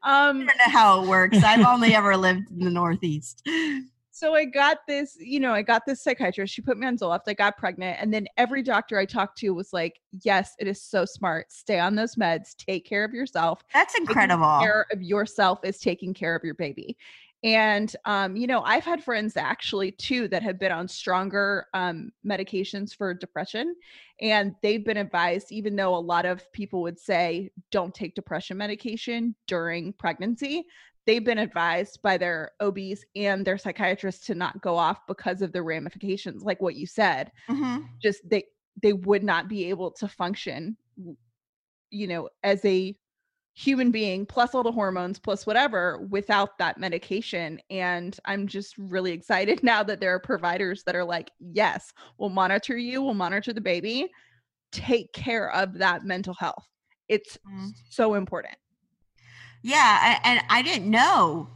[0.04, 1.44] Um, don't know how it works.
[1.44, 3.48] I've only ever lived in the Northeast.
[4.16, 6.54] So I got this, you know, I got this psychiatrist.
[6.54, 7.24] She put me on Zoloft.
[7.28, 7.98] I got pregnant.
[8.00, 11.52] And then every doctor I talked to was like, yes, it is so smart.
[11.52, 12.56] Stay on those meds.
[12.56, 13.62] Take care of yourself.
[13.74, 14.60] That's Taking incredible.
[14.62, 16.96] care of yourself is taking care of your baby.
[17.44, 22.14] And um, you know, I've had friends actually too that have been on stronger um,
[22.26, 23.76] medications for depression,
[24.22, 28.58] and they've been advised, even though a lot of people would say don't take depression
[28.58, 30.66] medication during pregnancy,
[31.06, 35.52] they've been advised by their OBs and their psychiatrists to not go off because of
[35.54, 37.32] the ramifications, like what you said.
[37.50, 37.88] Mhm.
[38.02, 38.44] Just they
[38.82, 40.76] they would not be able to function,
[41.92, 42.96] you know, as a
[43.58, 49.14] human being plus all the hormones plus whatever without that medication and i'm just really
[49.14, 53.54] excited now that there are providers that are like yes we'll monitor you we'll monitor
[53.54, 54.10] the baby
[54.74, 56.68] take care of that mental health
[57.08, 57.70] it's Mm.
[57.90, 58.58] so important
[59.66, 61.50] Yeah, and I didn't know,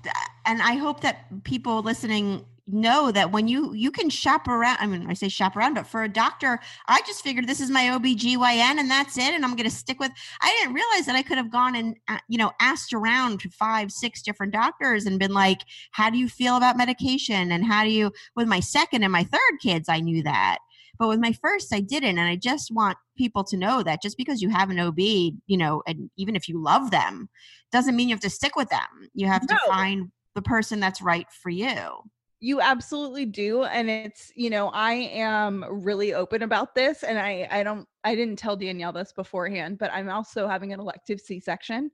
[0.44, 4.78] and I hope that people listening know that when you you can shop around.
[4.80, 7.70] I mean, I say shop around, but for a doctor, I just figured this is
[7.70, 10.12] my OBGYN and that's it, and I'm going to stick with.
[10.42, 13.50] I didn't realize that I could have gone and uh, you know asked around to
[13.52, 15.60] five, six different doctors and been like,
[15.92, 18.12] "How do you feel about medication?" And how do you?
[18.36, 20.58] With my second and my third kids, I knew that.
[21.00, 22.18] But with my first, I didn't.
[22.18, 25.58] And I just want people to know that just because you have an OB, you
[25.58, 27.30] know, and even if you love them,
[27.72, 29.10] doesn't mean you have to stick with them.
[29.14, 32.04] You have to find the person that's right for you.
[32.40, 37.48] you absolutely do and it's you know i am really open about this and i
[37.52, 41.92] i don't i didn't tell danielle this beforehand but i'm also having an elective c-section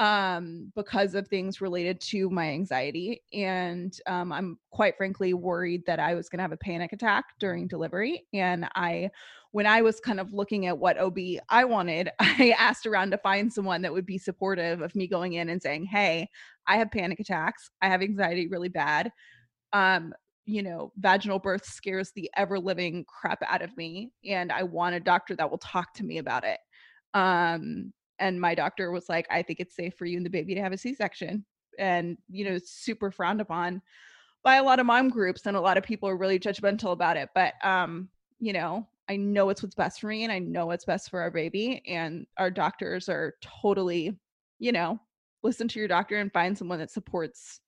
[0.00, 6.00] um because of things related to my anxiety and um i'm quite frankly worried that
[6.00, 9.10] i was going to have a panic attack during delivery and i
[9.52, 11.18] when i was kind of looking at what ob
[11.50, 15.34] i wanted i asked around to find someone that would be supportive of me going
[15.34, 16.26] in and saying hey
[16.66, 19.12] i have panic attacks i have anxiety really bad
[19.74, 20.14] um
[20.46, 24.94] you know vaginal birth scares the ever living crap out of me and i want
[24.94, 26.58] a doctor that will talk to me about it.
[27.12, 30.54] Um and my doctor was like i think it's safe for you and the baby
[30.54, 31.44] to have a c-section
[31.78, 33.82] and you know super frowned upon
[34.42, 37.16] by a lot of mom groups and a lot of people are really judgmental about
[37.16, 40.66] it but um you know i know it's what's best for me and i know
[40.66, 44.16] what's best for our baby and our doctors are totally
[44.58, 45.00] you know
[45.42, 47.60] listen to your doctor and find someone that supports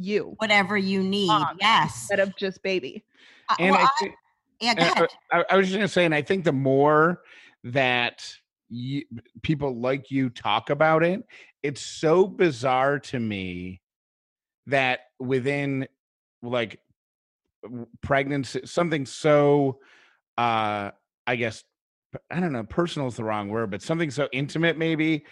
[0.00, 1.26] you Whatever you need.
[1.26, 2.02] Mom, yes.
[2.02, 3.04] instead of just baby.
[3.48, 4.14] Uh, and well, I I- think
[4.60, 5.08] yeah, go And.
[5.32, 7.22] I, I was just gonna say, and I think the more
[7.64, 8.32] that
[8.68, 9.04] you,
[9.42, 11.22] people like you talk about it,
[11.62, 13.80] it's so bizarre to me
[14.66, 15.88] that within
[16.42, 16.80] like
[18.02, 19.78] pregnancy, something so,
[20.36, 20.90] uh,
[21.26, 21.64] I guess,
[22.30, 25.24] I don't know, personal is the wrong word, but something so intimate, maybe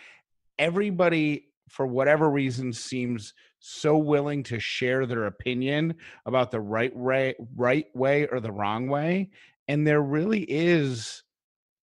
[0.59, 5.95] everybody for whatever reason seems so willing to share their opinion
[6.25, 9.31] about the right way right way or the wrong way
[9.69, 11.23] and there really is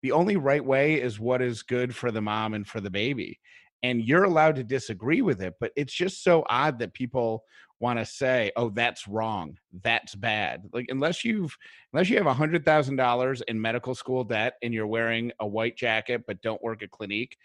[0.04, 3.40] the only right way is what is good for the mom and for the baby
[3.82, 7.44] and you're allowed to disagree with it but it's just so odd that people
[7.80, 11.58] want to say oh that's wrong that's bad like unless you've
[11.92, 15.48] unless you have a hundred thousand dollars in medical school debt and you're wearing a
[15.48, 17.36] white jacket but don't work at clinique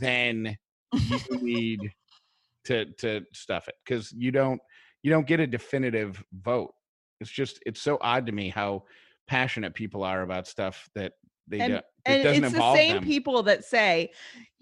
[0.00, 0.56] then
[0.92, 1.80] you need
[2.64, 4.60] to to stuff it because you don't
[5.02, 6.72] you don't get a definitive vote.
[7.20, 8.84] It's just it's so odd to me how
[9.26, 11.12] passionate people are about stuff that
[11.46, 13.04] they And- don't and doesn't it's the same them.
[13.04, 14.10] people that say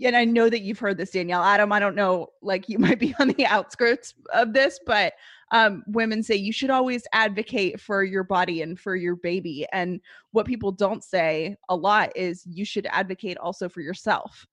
[0.02, 2.98] and i know that you've heard this danielle adam i don't know like you might
[2.98, 5.14] be on the outskirts of this but
[5.52, 10.00] um, women say you should always advocate for your body and for your baby and
[10.32, 14.44] what people don't say a lot is you should advocate also for yourself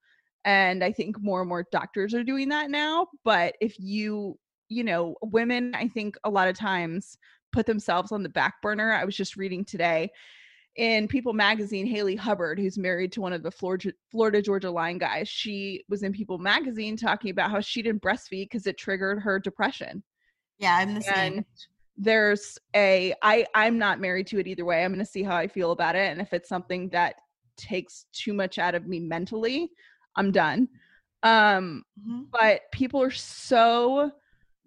[0.44, 4.38] and i think more and more doctors are doing that now but if you
[4.68, 7.18] you know women i think a lot of times
[7.52, 10.08] put themselves on the back burner i was just reading today
[10.76, 14.98] in People Magazine, Hayley Hubbard, who's married to one of the Florida, Florida Georgia Line
[14.98, 19.20] guys, she was in People Magazine talking about how she didn't breastfeed because it triggered
[19.20, 20.02] her depression.
[20.58, 21.14] Yeah, I'm the same.
[21.34, 21.44] And
[21.96, 24.84] there's a I I'm not married to it either way.
[24.84, 27.16] I'm going to see how I feel about it, and if it's something that
[27.56, 29.70] takes too much out of me mentally,
[30.16, 30.68] I'm done.
[31.22, 32.26] Um, Mhm.
[32.32, 34.10] but people are so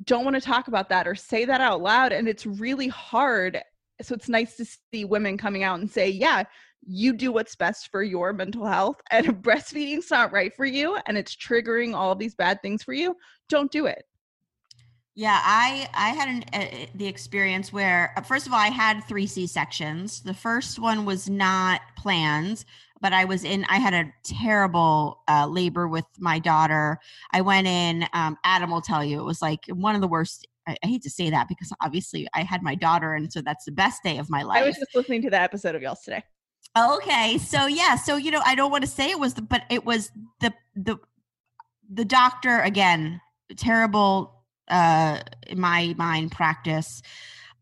[0.05, 3.60] don't want to talk about that or say that out loud and it's really hard
[4.02, 6.43] so it's nice to see women coming out and say yeah
[6.86, 10.98] you do what's best for your mental health and if breastfeeding's not right for you
[11.06, 13.16] and it's triggering all these bad things for you
[13.50, 14.04] don't do it
[15.20, 19.02] Yeah, I I had an, uh, the experience where uh, first of all I had
[19.02, 20.22] three C sections.
[20.22, 22.64] The first one was not planned,
[23.02, 23.66] but I was in.
[23.68, 27.00] I had a terrible uh, labor with my daughter.
[27.32, 28.06] I went in.
[28.14, 30.45] Um, Adam will tell you it was like one of the worst.
[30.68, 33.65] I, I hate to say that because obviously I had my daughter, and so that's
[33.65, 34.61] the best day of my life.
[34.61, 36.24] i was just listening to that episode of y'all's today
[36.78, 39.63] Okay, so yeah, so you know, I don't want to say it was, the, but
[39.70, 40.11] it was
[40.41, 40.97] the the
[41.91, 43.22] the doctor again.
[43.55, 47.01] Terrible, uh, in my mind, practice.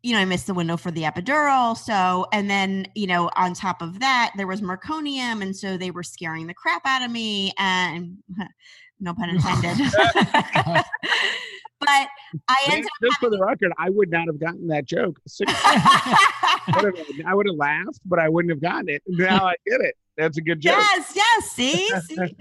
[0.02, 1.76] You know, I missed the window for the epidural.
[1.76, 5.90] So, and then you know, on top of that, there was meconium, and so they
[5.90, 7.52] were scaring the crap out of me.
[7.58, 8.18] And
[9.00, 9.78] no pun intended.
[11.80, 12.08] but
[12.48, 15.18] I ended just for the record, I would not have gotten that joke.
[15.48, 19.02] I would have- I would have laughed, but I wouldn't have gotten it.
[19.06, 19.94] Now I get it.
[20.16, 20.76] That's a good joke.
[20.78, 21.50] Yes, yes.
[21.50, 22.16] See, see.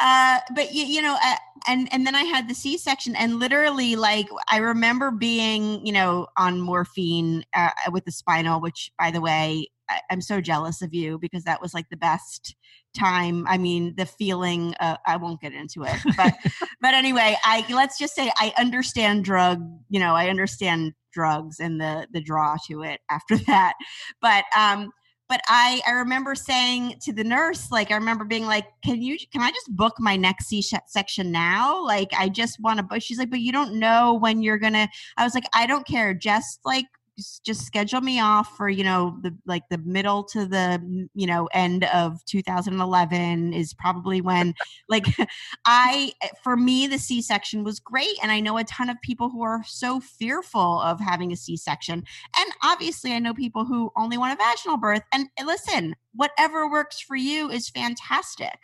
[0.00, 1.34] uh, but you, you know, uh,
[1.66, 5.92] and and then I had the C section, and literally, like, I remember being, you
[5.92, 8.60] know, on morphine uh, with the spinal.
[8.60, 9.68] Which, by the way,
[10.08, 12.54] I'm so jealous of you because that was like the best
[12.96, 13.46] time.
[13.48, 14.74] I mean, the feeling.
[14.80, 16.34] Uh, I won't get into it, but
[16.80, 19.60] but anyway, I let's just say I understand drug.
[19.88, 23.74] You know, I understand drugs and the the draw to it after that.
[24.20, 24.90] But um,
[25.28, 29.16] but I I remember saying to the nurse, like I remember being like, "Can you
[29.32, 31.84] can I just book my next C section now?
[31.84, 34.88] Like I just want to book." She's like, "But you don't know when you're gonna."
[35.16, 36.14] I was like, "I don't care.
[36.14, 36.86] Just like."
[37.18, 41.26] S- Just schedule me off for you know the like the middle to the you
[41.26, 44.54] know end of 2011 is probably when
[44.88, 45.06] like
[45.64, 46.12] I
[46.42, 49.42] for me the C section was great and I know a ton of people who
[49.42, 52.04] are so fearful of having a C section
[52.38, 55.02] and obviously, I know people who only want a vaginal birth.
[55.12, 58.58] And listen, whatever works for you is fantastic.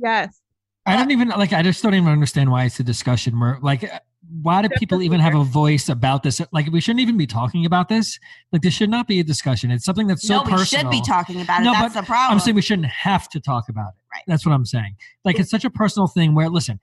[0.00, 0.40] yes
[0.86, 1.52] I don't even like.
[1.52, 3.38] I just don't even understand why it's a discussion.
[3.38, 3.98] Where like, uh,
[4.42, 6.40] why do people even have a voice about this?
[6.52, 8.18] Like, we shouldn't even be talking about this.
[8.52, 9.70] Like, this should not be a discussion.
[9.70, 10.82] It's something that's so no, we personal.
[10.82, 11.64] should be talking about it.
[11.64, 12.34] No, That's but the problem.
[12.34, 14.00] I'm saying we shouldn't have to talk about it.
[14.12, 14.22] Right.
[14.26, 14.96] That's what I'm saying.
[15.24, 16.34] Like, it's such a personal thing.
[16.34, 16.80] Where listen,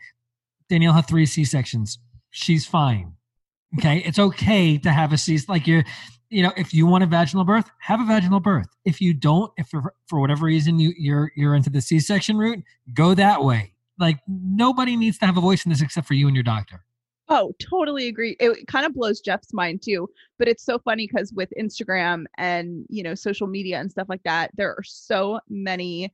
[0.70, 2.00] Danielle had three C sections.
[2.32, 3.14] She's fine.
[3.78, 5.38] Okay, it's okay to have a C.
[5.50, 5.84] Like you're,
[6.30, 8.68] you know, if you want a vaginal birth, have a vaginal birth.
[8.86, 12.38] If you don't, if for, for whatever reason you you're you're into the C section
[12.38, 13.74] route, go that way.
[14.00, 16.84] Like nobody needs to have a voice in this except for you and your doctor.
[17.28, 18.36] Oh, totally agree.
[18.40, 20.08] It kind of blows Jeff's mind too.
[20.38, 24.24] But it's so funny because with Instagram and you know social media and stuff like
[24.24, 26.14] that, there are so many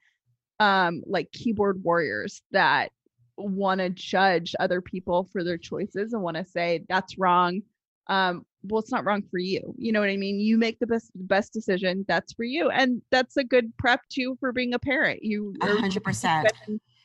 [0.59, 2.91] um like keyboard warriors that
[3.37, 7.61] want to judge other people for their choices and want to say that's wrong.
[8.07, 9.73] Um, well, it's not wrong for you.
[9.77, 10.39] You know what I mean?
[10.39, 12.05] You make the best best decision.
[12.07, 15.23] That's for you, and that's a good prep too for being a parent.
[15.23, 16.51] You hundred percent.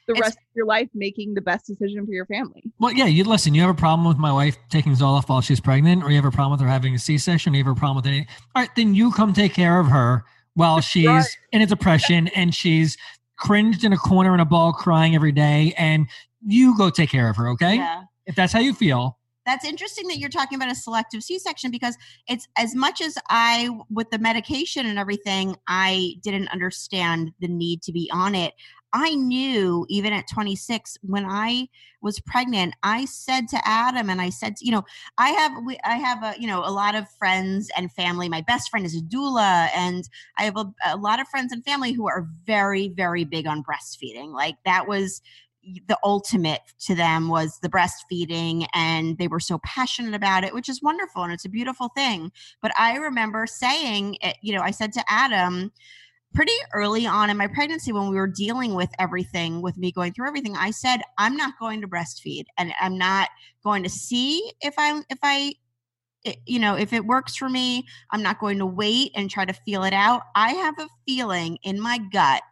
[0.06, 2.62] The It's- rest of your life making the best decision for your family.
[2.78, 3.54] Well, yeah, you listen.
[3.54, 6.24] You have a problem with my wife taking Zoloft while she's pregnant, or you have
[6.24, 8.20] a problem with her having a C-section, or you have a problem with any.
[8.54, 11.26] All right, then you come take care of her while she's Right.
[11.52, 12.96] in a depression and she's
[13.36, 16.06] cringed in a corner in a ball crying every day, and
[16.46, 17.48] you go take care of her.
[17.50, 18.04] Okay, Yeah.
[18.26, 19.18] if that's how you feel.
[19.44, 21.96] That's interesting that you're talking about a selective C-section because
[22.26, 27.82] it's as much as I with the medication and everything, I didn't understand the need
[27.82, 28.54] to be on it.
[28.96, 31.68] I knew even at 26 when I
[32.00, 34.84] was pregnant, I said to Adam and I said, you know,
[35.18, 38.30] I have we, I have a you know a lot of friends and family.
[38.30, 41.62] My best friend is a doula, and I have a, a lot of friends and
[41.62, 44.32] family who are very very big on breastfeeding.
[44.32, 45.20] Like that was
[45.88, 50.68] the ultimate to them was the breastfeeding and they were so passionate about it which
[50.68, 52.30] is wonderful and it's a beautiful thing
[52.62, 55.72] but i remember saying eh, you know i said to adam
[56.36, 60.12] pretty early on in my pregnancy when we were dealing with everything with me going
[60.12, 63.30] through everything i said i'm not going to breastfeed and i'm not
[63.64, 65.52] going to see if i if i
[66.44, 67.84] you know if it works for me.
[68.10, 70.22] I'm not going to wait and try to feel it out.
[70.34, 72.42] I have a feeling in my gut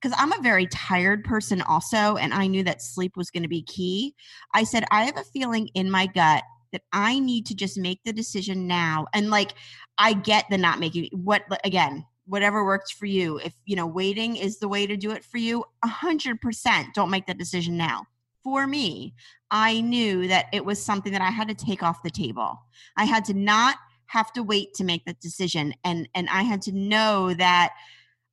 [0.00, 3.48] because i'm a very tired person also and i knew that sleep was going to
[3.48, 4.14] be key.
[4.54, 8.00] I said i have a feeling in my gut that i need to just make
[8.04, 9.54] the decision now and like
[9.96, 13.38] i get the not making what again whatever works for you.
[13.38, 17.26] If you know waiting is the way to do it for you 100% don't make
[17.26, 18.06] that decision now.
[18.44, 19.14] For me
[19.50, 22.58] i knew that it was something that i had to take off the table.
[22.96, 23.76] I had to not
[24.06, 27.72] have to wait to make that decision and and i had to know that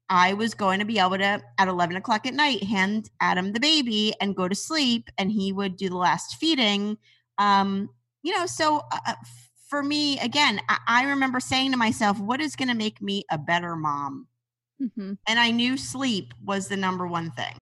[0.10, 3.60] i was going to be able to at 11 o'clock at night hand adam the
[3.60, 6.98] baby and go to sleep and he would do the last feeding.
[7.38, 7.90] Um
[8.24, 9.14] you know so uh,
[9.70, 13.24] for me again I, I remember saying to myself what is going to make me
[13.32, 14.28] a better mom
[14.80, 17.58] hmm and i knew sleep was the number one thing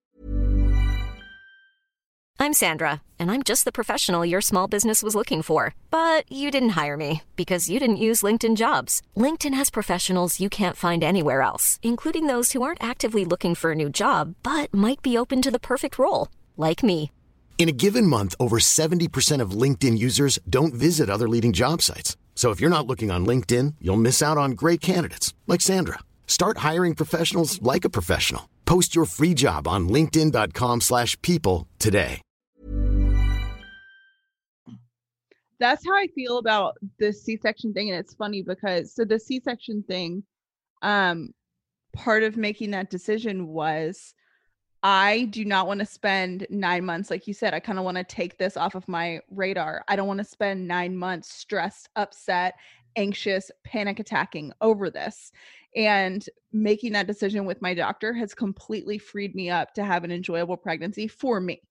[2.44, 5.74] I'm Sandra, and I'm just the professional your small business was looking for.
[5.90, 9.00] But you didn't hire me because you didn't use LinkedIn jobs.
[9.16, 13.70] LinkedIn has professionals you can't find anywhere else, including those who aren't actively looking for
[13.72, 17.10] a new job but might be open to the perfect role, like me.
[17.56, 22.18] In a given month, over 70% of LinkedIn users don't visit other leading job sites.
[22.34, 26.00] So if you're not looking on LinkedIn, you'll miss out on great candidates like Sandra.
[26.26, 28.50] Start hiring professionals like a professional.
[28.66, 32.20] Post your free job on linkedin.com/people today.
[35.64, 39.84] that's how I feel about the C-section thing, and it's funny because so the C-section
[39.84, 40.22] thing,
[40.82, 41.32] um,
[41.94, 44.14] part of making that decision was
[44.86, 47.54] I do not want to spend nine months, like you said.
[47.54, 49.82] I kind of want to take this off of my radar.
[49.88, 52.54] I don't want to spend nine months stressed, upset,
[52.94, 55.32] anxious, panic attacking over this.
[55.74, 56.22] And
[56.52, 60.58] making that decision with my doctor has completely freed me up to have an enjoyable
[60.58, 61.62] pregnancy for me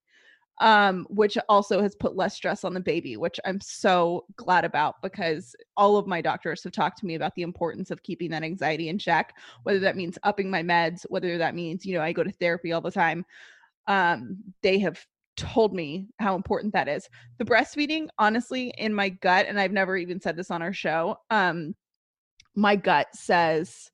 [0.60, 5.02] um, which also has put less stress on the baby, which I'm so glad about
[5.02, 8.44] because all of my doctors have talked to me about the importance of keeping that
[8.44, 9.34] anxiety in check,
[9.64, 12.72] whether that means upping my meds, whether that means, you know, I go to therapy
[12.72, 13.24] all the time.
[13.88, 15.04] Um, they have
[15.36, 17.08] told me how important that is.
[17.38, 21.16] The breastfeeding, honestly, in my gut, and I've never even said this on our show,
[21.30, 21.74] um,
[22.54, 23.90] my gut says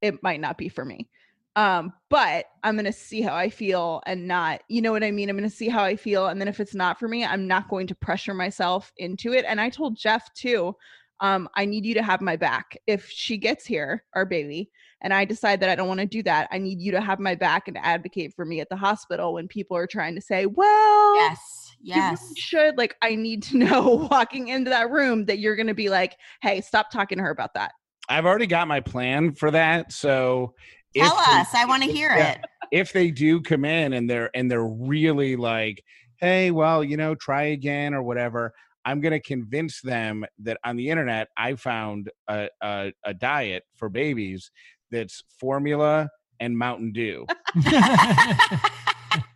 [0.00, 1.08] it might not be for me
[1.56, 5.28] um but i'm gonna see how i feel and not you know what i mean?
[5.28, 7.68] I'm gonna see how i feel and then if it's not for me i'm not
[7.68, 10.74] going to pressure myself into it and i told jeff too
[11.20, 12.76] um i need you to have my back.
[12.86, 14.70] If she gets here our baby
[15.00, 17.18] and i decide that i don't want to do that i need you to have
[17.18, 20.46] my back and advocate for me at the hospital when people are trying to say
[20.46, 22.32] well yes you really yes.
[22.36, 26.16] should like i need to know walking into that room that you're gonna be like
[26.42, 27.72] hey stop talking to her about that
[28.08, 29.92] I've already got my plan for that.
[29.92, 30.54] So
[30.98, 32.32] tell they- us i want to hear Yeah.
[32.32, 32.40] it
[32.70, 35.82] if they do come in and they're and they're really like,
[36.18, 38.52] hey, well, you know, try again or whatever,
[38.84, 43.88] I'm gonna convince them that on the internet I found a a, a diet for
[43.88, 44.50] babies
[44.90, 47.24] that's formula and Mountain Dew.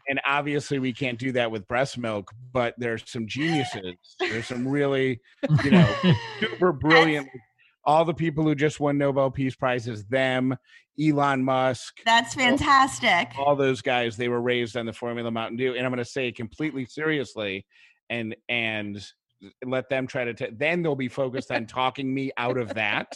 [0.09, 3.97] and obviously we can't do that with breast milk, but there's some geniuses.
[4.19, 5.21] There's some really,
[5.65, 5.95] you know,
[6.41, 7.29] super brilliant.
[7.85, 10.57] All the people who just won Nobel Peace Prizes, them,
[11.01, 15.75] Elon Musk, that's fantastic all those guys, they were raised on the Formula Mountain Dew.
[15.75, 17.67] And I'm going to say it completely seriously,
[18.11, 19.05] and and
[19.65, 20.35] let them try to.
[20.35, 23.13] T- then they'll be focused on talking me out of that,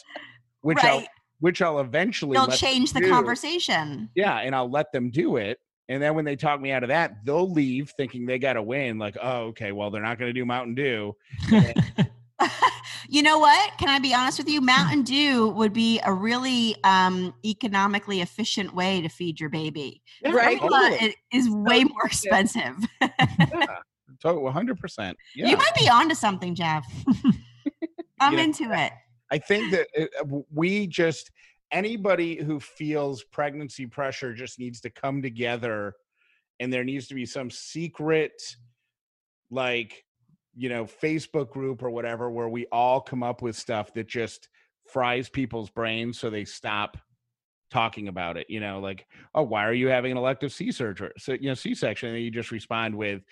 [0.63, 1.05] which I'll
[1.41, 3.11] which I'll eventually they'll change the do.
[3.11, 5.59] conversation Yeah, and I'll let them do it.
[5.89, 8.63] And then when they talk me out of that, they'll leave thinking they got to
[8.63, 8.99] win.
[8.99, 11.15] Like, oh, okay, well, they're not going to do Mountain Dew.
[13.09, 13.73] you know what?
[13.79, 14.61] Can I be honest with you?
[14.61, 20.03] Mountain Dew would be a really um, economically efficient way to feed your baby.
[20.23, 20.59] Yeah, Right.
[20.59, 21.15] Formula totally.
[21.33, 22.77] i- way more expensive.
[23.01, 23.67] Yeah,
[24.23, 25.15] totally, 100%.
[25.35, 25.49] Yeah.
[25.49, 26.87] You might be onto something, Jeff.
[28.21, 28.45] I'm Yeah.
[28.45, 28.93] into it.
[29.31, 31.31] I think that uh, uh, we just
[31.73, 35.95] anybody who feels pregnancy pressure just needs to come together
[36.61, 38.33] and there needs to be some secret
[39.51, 40.05] like
[40.57, 44.49] you know Facebook group or whatever where we all come up with stuff that just
[44.87, 46.97] fries people's brains so they stop
[47.71, 51.11] talking about it you know like oh why are you having an elective c surgery
[51.19, 53.23] so you know c-section and you just respond with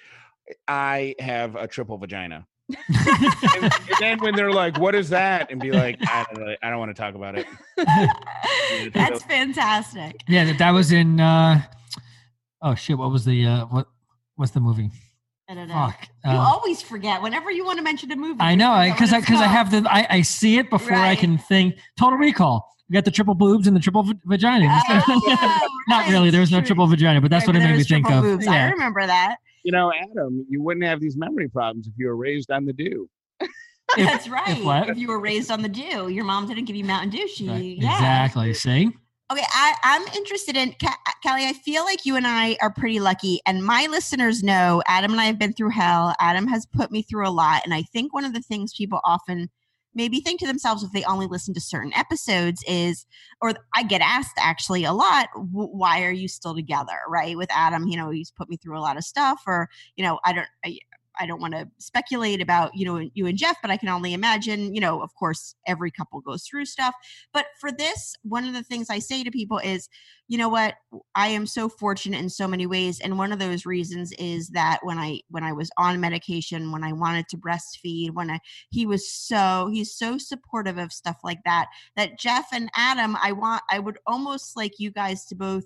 [0.66, 5.60] i have a triple vagina and, and then when they're like, "What is that?" and
[5.60, 7.46] be like, "I don't, really, I don't want to talk about it."
[8.94, 10.22] That's fantastic.
[10.28, 11.20] yeah, that, that was in.
[11.20, 11.62] uh
[12.62, 12.96] Oh shit!
[12.96, 13.88] What was the uh what?
[14.36, 14.90] What's the movie?
[15.48, 15.74] I don't know.
[15.74, 16.08] Fuck.
[16.24, 18.40] You uh, always forget whenever you want to mention a movie.
[18.40, 19.50] I know, because I because I called.
[19.56, 21.76] have the I, I see it before I can think.
[21.98, 22.66] Total Recall.
[22.88, 24.66] We got the triple boobs and the triple v- vagina.
[24.88, 26.24] Oh, Not really.
[26.26, 26.32] right.
[26.32, 28.22] There's no triple vagina, but that's Right, what it but made me there's think of.
[28.22, 28.46] boobs.
[28.46, 29.36] I remember that.
[29.64, 32.72] You know, Adam, you wouldn't have these memory problems if you were raised on the
[32.74, 33.08] dew.
[33.40, 33.50] If-
[34.06, 34.62] That's right.
[34.64, 34.88] what?
[34.90, 37.28] If you were raised on the dew, your mom didn't give you Mountain Dew.
[37.28, 37.62] She Right.
[37.78, 37.94] yeah.
[37.94, 38.52] Exactly.
[38.54, 38.90] See?
[39.32, 40.72] Okay, I, I'm interested in
[41.22, 41.46] Kelly.
[41.46, 45.20] I feel like you and I are pretty lucky, and my listeners know Adam and
[45.20, 46.14] I have been through hell.
[46.20, 49.00] Adam has put me through a lot, and I think one of the things people
[49.02, 49.48] often
[49.94, 53.06] maybe think to themselves if they only listen to certain episodes is,
[53.40, 56.98] or I get asked actually a lot, "W- why are you still together?
[57.08, 60.04] Right with Adam, you know, he's put me through a lot of stuff, or you
[60.04, 60.48] know, I don't.
[61.18, 64.14] I, don't want to speculate about you know you and Jeff, but I can only
[64.14, 66.94] imagine you know of course every couple goes through stuff.
[67.32, 69.88] But for this, one of the things I say to people is,
[70.28, 70.74] you know what,
[71.14, 74.80] I am so fortunate in so many ways, and one of those reasons is that
[74.82, 78.40] when I when I was on medication, when I wanted to breastfeed, when I
[78.70, 81.66] he was so he's so supportive of stuff like that.
[81.96, 85.64] That Jeff and Adam, I want I would almost like you guys to both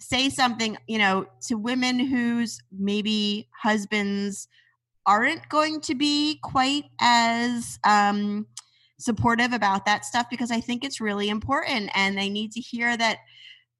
[0.00, 4.48] say something, you know, to women whose maybe husbands
[5.06, 8.46] aren't going to be quite as um,
[8.98, 12.96] supportive about that stuff because I think it's really important and they need to hear
[12.96, 13.18] that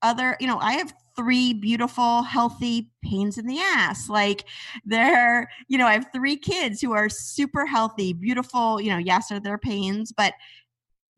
[0.02, 4.08] other, you know, I have three beautiful, healthy pains in the ass.
[4.08, 4.44] Like
[4.84, 9.32] they're, you know, I have three kids who are super healthy, beautiful, you know, yes,
[9.32, 10.34] are their pains, but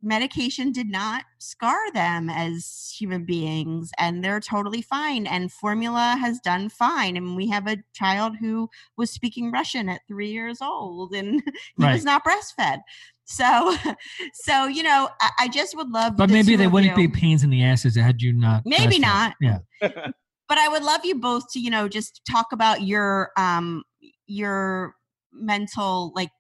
[0.07, 6.38] medication did not scar them as human beings and they're totally fine and formula has
[6.40, 11.12] done fine and we have a child who was speaking russian at three years old
[11.12, 11.42] and
[11.76, 11.92] he Right.
[11.92, 12.80] was not breastfed
[13.24, 13.76] so
[14.34, 17.42] so you know i, I just would love But maybe they wouldn't you- be pains
[17.42, 18.62] in the asses had you not.
[18.64, 19.34] Maybe not.
[19.40, 19.59] Yeah.
[19.80, 23.82] but I would love you both to, you know, just talk about your um
[24.28, 24.94] your
[25.32, 26.30] mental like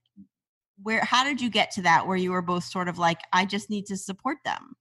[0.82, 3.44] where how did you get to that where you were both sort of like I
[3.44, 4.76] just need to support them.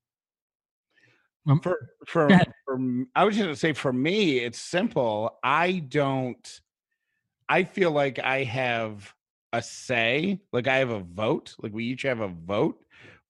[1.48, 4.60] Um, For for, Go for m- I was just going to say for me, it's
[4.60, 5.38] simple.
[5.44, 6.62] I don't.
[7.48, 9.14] I feel like I have
[9.54, 12.84] a say, like I have a vote, like we each have a vote,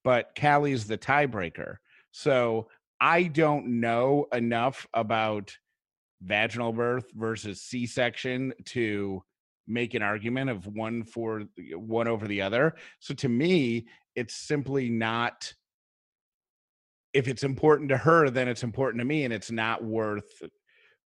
[0.03, 1.77] but Callie's the tiebreaker.
[2.11, 2.69] So
[3.01, 5.57] I don't know enough about
[6.21, 9.21] vaginal birth versus C-section to
[9.67, 11.43] make an argument of one for
[11.73, 12.75] one over the other.
[12.99, 15.53] So to me, it's simply not
[17.13, 20.43] if it's important to her, then it's important to me, and it's not worth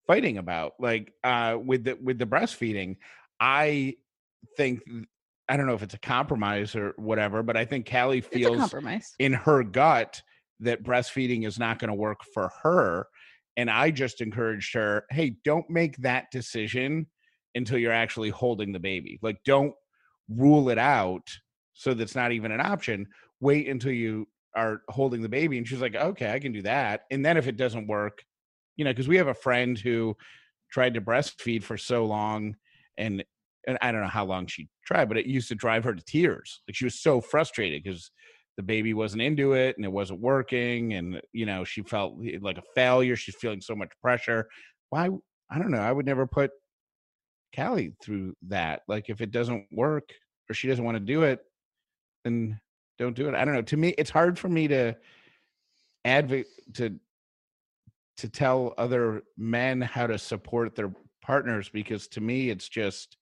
[0.06, 0.72] fighting about.
[0.80, 2.96] Like uh, with the with the breastfeeding,
[3.38, 3.96] I
[4.56, 4.80] think
[5.48, 8.74] I don't know if it's a compromise or whatever, but I think Callie feels
[9.18, 10.22] in her gut
[10.60, 13.06] that breastfeeding is not going to work for her.
[13.56, 17.06] And I just encouraged her, hey, don't make that decision
[17.54, 19.18] until you're actually holding the baby.
[19.22, 19.74] Like, don't
[20.28, 21.28] rule it out
[21.78, 23.06] so that's not even an option.
[23.40, 24.26] Wait until you
[24.56, 25.58] are holding the baby.
[25.58, 27.02] And she's like, okay, I can do that.
[27.12, 28.24] And then if it doesn't work,
[28.76, 30.16] you know, because we have a friend who
[30.72, 32.56] tried to breastfeed for so long
[32.98, 33.24] and
[33.66, 36.04] and I don't know how long she tried, but it used to drive her to
[36.04, 36.62] tears.
[36.66, 38.10] Like she was so frustrated because
[38.56, 42.38] the baby wasn't into it and it wasn't working and you know she felt eh,
[42.40, 44.48] like a failure she's feeling so much pressure
[44.90, 45.08] why
[45.48, 46.50] i don't know i would never put
[47.58, 50.10] callie through that like if it doesn't work
[50.50, 51.40] or she doesn't want to do it
[52.24, 52.58] then
[52.98, 54.94] don't do it i don't know to me it's hard for me to
[56.04, 56.98] advocate to
[58.16, 60.92] to tell other men how to support their
[61.22, 63.16] partners because to me it's just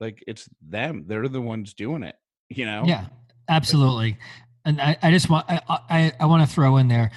[0.00, 2.16] like it's them they're the ones doing it
[2.50, 3.06] you know Yeah,
[3.48, 4.16] absolutely.
[4.64, 7.10] And I, I just want I I, I want to throw in there.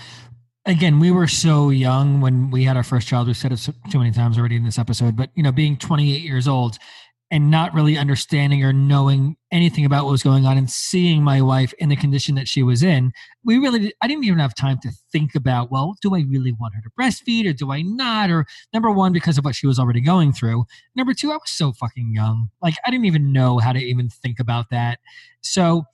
[0.66, 3.28] Again, we were so young when we had our first child.
[3.28, 5.76] We've said it so- too many times already in this episode, but you know, being
[5.76, 6.78] 28 years old
[7.32, 11.42] and not really understanding or knowing anything about what was going on and seeing my
[11.42, 13.12] wife in the condition that she was in,
[13.44, 16.76] we really I didn't even have time to think about, well, do I really want
[16.76, 18.30] her to breastfeed or do I not?
[18.30, 20.66] Or number one, because of what she was already going through.
[20.96, 22.52] Number two, I was so fucking young.
[22.62, 25.00] Like I didn't even know how to even think about that.
[25.42, 25.86] So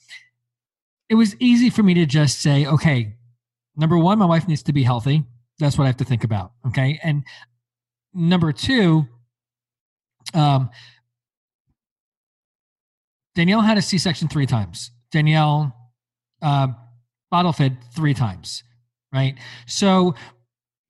[1.07, 3.13] it was easy for me to just say, okay,
[3.77, 5.23] number one, my wife needs to be healthy.
[5.59, 6.51] That's what I have to think about.
[6.67, 6.99] Okay.
[7.03, 7.23] And
[8.13, 9.07] number two,
[10.33, 10.69] um,
[13.35, 14.91] Danielle had a C section three times.
[15.11, 15.73] Danielle
[16.41, 16.67] uh,
[17.31, 18.63] bottle fed three times.
[19.13, 19.35] Right.
[19.67, 20.15] So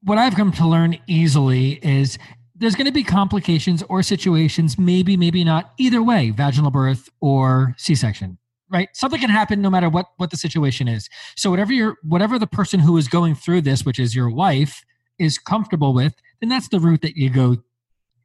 [0.02, 2.18] what I've come to learn easily is
[2.56, 7.76] there's going to be complications or situations, maybe, maybe not, either way, vaginal birth or
[7.78, 8.38] C section
[8.70, 12.38] right something can happen no matter what what the situation is so whatever your whatever
[12.38, 14.84] the person who is going through this which is your wife
[15.20, 17.58] is comfortable with then that's the route that you go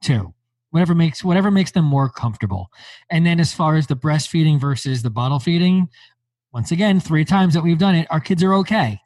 [0.03, 0.33] to
[0.71, 2.69] whatever makes whatever makes them more comfortable
[3.11, 5.89] and then as far as the breastfeeding versus the bottle feeding
[6.53, 9.01] once again three times that we've done it our kids are okay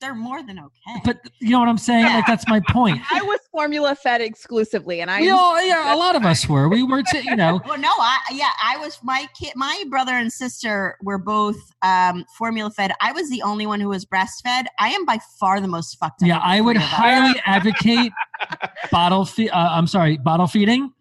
[0.00, 1.00] they're more than okay.
[1.04, 2.04] But you know what I'm saying?
[2.04, 3.00] Like that's my point.
[3.10, 6.68] I was formula fed exclusively, and I We all, yeah, a lot of us were.
[6.68, 10.12] We were, t- you know, well, no, I yeah, I was my kid, my brother
[10.12, 12.92] and sister were both um, formula fed.
[13.00, 14.66] I was the only one who was breastfed.
[14.78, 16.28] I am by far the most fucked up.
[16.28, 16.38] yeah.
[16.38, 16.96] I would three of us.
[16.96, 18.12] highly advocate
[18.92, 19.50] bottle feed.
[19.50, 20.92] Uh, I'm sorry, bottle feeding.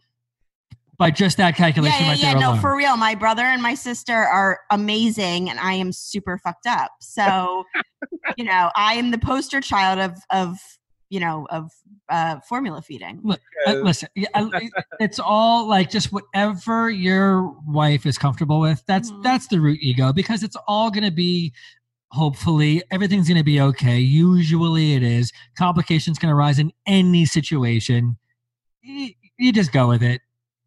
[0.97, 2.31] By just that Yeah, calculation yeah, right yeah.
[2.31, 2.61] there No, alone.
[2.61, 2.95] for real.
[2.95, 6.91] My brother and my sister are amazing, and I am super fucked up.
[7.01, 7.65] So,
[8.37, 10.55] you know, I am the poster child of of
[11.09, 11.69] you know of
[12.09, 13.21] uh, formula feeding.
[13.67, 18.83] Uh, listen, yeah, I- it's all like just whatever your wife is comfortable with.
[18.87, 19.23] That's Mhm.
[19.23, 21.53] that's the root ego because it's all going to be.
[22.11, 23.99] Hopefully, everything's going to be okay.
[23.99, 25.33] Usually, it is.
[25.57, 28.15] Complications can arise in any situation.
[28.81, 30.21] You, you just go with it.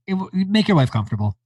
[0.07, 0.19] it.
[0.35, 1.39] Make your wife comfortable.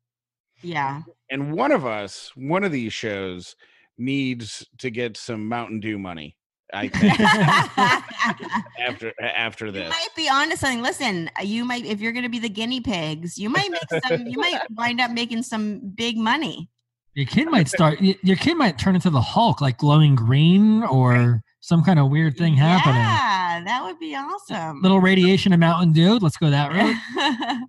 [0.63, 1.03] Yeah.
[1.31, 3.55] And one of us, one of these shows,
[3.99, 6.37] needs to get some Mountain Dew money.
[6.73, 7.21] I think
[8.81, 10.83] after after You might be onto something.
[10.83, 14.27] Listen, you might if you're going to be the guinea pigs, you might make some.
[14.27, 16.71] you might wind up making some big money.
[17.15, 18.01] Your kid might start.
[18.01, 22.39] Your kid might turn into the Hulk, like glowing green or some kind of weird
[22.39, 22.97] thing happening.
[22.97, 24.81] Yeah, that would be awesome.
[24.81, 26.19] Little radiation of Mountain Dew.
[26.19, 26.97] Let's go that route.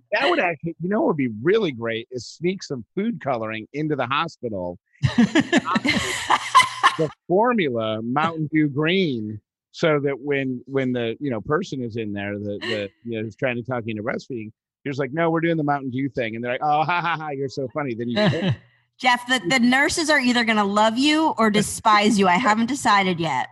[0.12, 3.66] That would actually, you know, what would be really great is sneak some food coloring
[3.72, 4.78] into the hospital.
[6.98, 9.40] The formula Mountain Dew Green,
[9.72, 13.22] so that when when the you know person is in there, the the you know
[13.22, 14.52] who's trying to talk you into breastfeeding,
[14.84, 17.00] you're just like, no, we're doing the Mountain Dew thing, and they're like, oh, ha
[17.00, 17.94] ha ha, you're so funny.
[17.94, 18.52] Then you
[18.98, 22.28] Jeff, the, the nurses are either going to love you or despise you.
[22.28, 23.48] I haven't decided yet.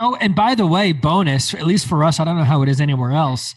[0.00, 2.68] Oh, and by the way, bonus, at least for us, I don't know how it
[2.68, 3.54] is anywhere else.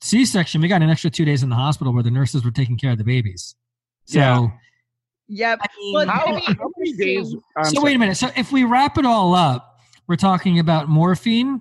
[0.00, 2.50] C section, we got an extra two days in the hospital where the nurses were
[2.50, 3.54] taking care of the babies.
[4.04, 4.48] So, Yeah.
[5.28, 5.58] Yep.
[5.62, 7.34] I mean, how, I mean, how many days?
[7.56, 7.84] I'm so sorry.
[7.84, 8.16] wait a minute.
[8.16, 11.60] So if we wrap it all up, we're talking about morphine,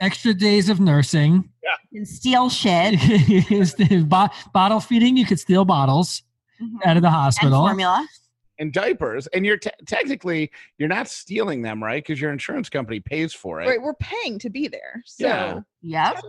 [0.00, 1.98] extra days of nursing, yeah.
[1.98, 2.94] and steal shit
[3.50, 5.16] is the bo- bottle feeding.
[5.16, 6.22] You could steal bottles
[6.60, 6.76] mm-hmm.
[6.84, 7.66] out of the and hospital.
[7.66, 8.06] formula.
[8.58, 12.02] And diapers, and you're te- technically you're not stealing them, right?
[12.02, 13.66] Because your insurance company pays for it.
[13.66, 15.02] Right, we're paying to be there.
[15.06, 15.60] So Yeah.
[15.82, 16.22] Yep.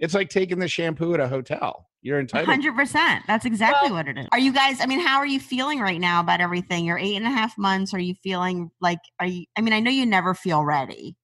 [0.00, 1.88] It's like taking the shampoo at a hotel.
[2.02, 2.46] You're entitled.
[2.46, 3.24] Hundred percent.
[3.26, 4.26] That's exactly what it is.
[4.30, 4.80] Are you guys?
[4.80, 6.84] I mean, how are you feeling right now about everything?
[6.84, 7.92] You're eight and a half months.
[7.92, 9.00] Are you feeling like?
[9.18, 9.46] Are you?
[9.56, 11.16] I mean, I know you never feel ready.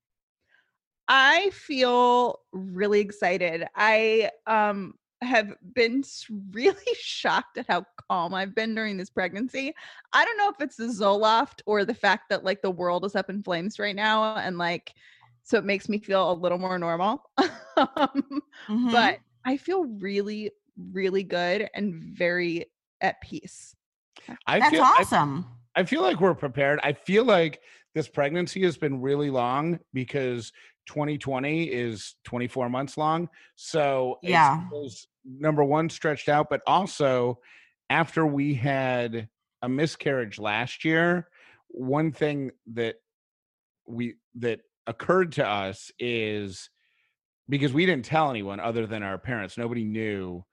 [1.07, 3.65] I feel really excited.
[3.77, 4.95] I um
[5.25, 6.03] have been
[6.53, 9.75] really shocked at how calm I've been during this pregnancy.
[10.13, 13.15] I don't know if it's the Zoloft or the fact that like the world is
[13.15, 14.95] up in flames right now and like
[15.43, 17.31] so it makes me feel a little more normal.
[17.77, 18.93] um, Mhm.
[18.93, 20.51] but I feel really
[20.93, 22.67] really good and very
[23.01, 23.77] at peace.
[24.47, 25.47] I that's feel, awesome.
[25.77, 26.81] I feel like we're prepared.
[26.83, 27.61] I feel like
[27.95, 30.53] this pregnancy has been really long because
[30.87, 33.29] 2020 is 24 months long.
[33.57, 34.63] So Yeah.
[34.63, 37.39] it was number one stretched out, but also
[37.91, 39.29] after we had
[39.63, 41.29] a miscarriage last year,
[41.69, 42.97] one thing that
[43.87, 46.71] we that occurred to us is
[47.49, 49.59] because we didn't tell anyone other than our parents.
[49.59, 50.45] Nobody knew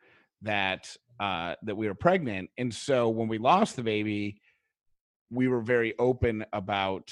[0.42, 4.42] that uh, that we were pregnant, and so when we lost the baby,
[5.30, 7.12] we were very open about.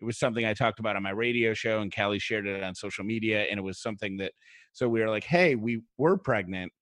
[0.00, 2.74] It was something I talked about on my radio show, and Callie shared it on
[2.74, 4.32] social media, and it was something that.
[4.72, 6.72] So we were like, "Hey, we were pregnant."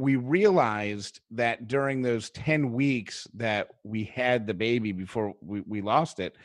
[0.00, 5.82] We realized that during those ten weeks that we had the baby before we, we
[5.82, 6.36] lost it,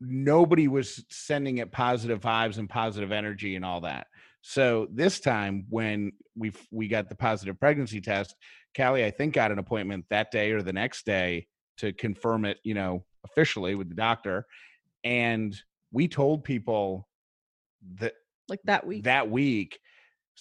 [0.00, 4.06] nobody was sending it positive vibes and positive energy and all that.
[4.42, 8.34] So this time when we we got the positive pregnancy test,
[8.76, 11.46] Callie I think got an appointment that day or the next day
[11.78, 14.46] to confirm it, you know, officially with the doctor.
[15.04, 15.54] And
[15.92, 17.08] we told people
[17.98, 18.14] that
[18.48, 19.04] Like that week.
[19.04, 19.78] that week.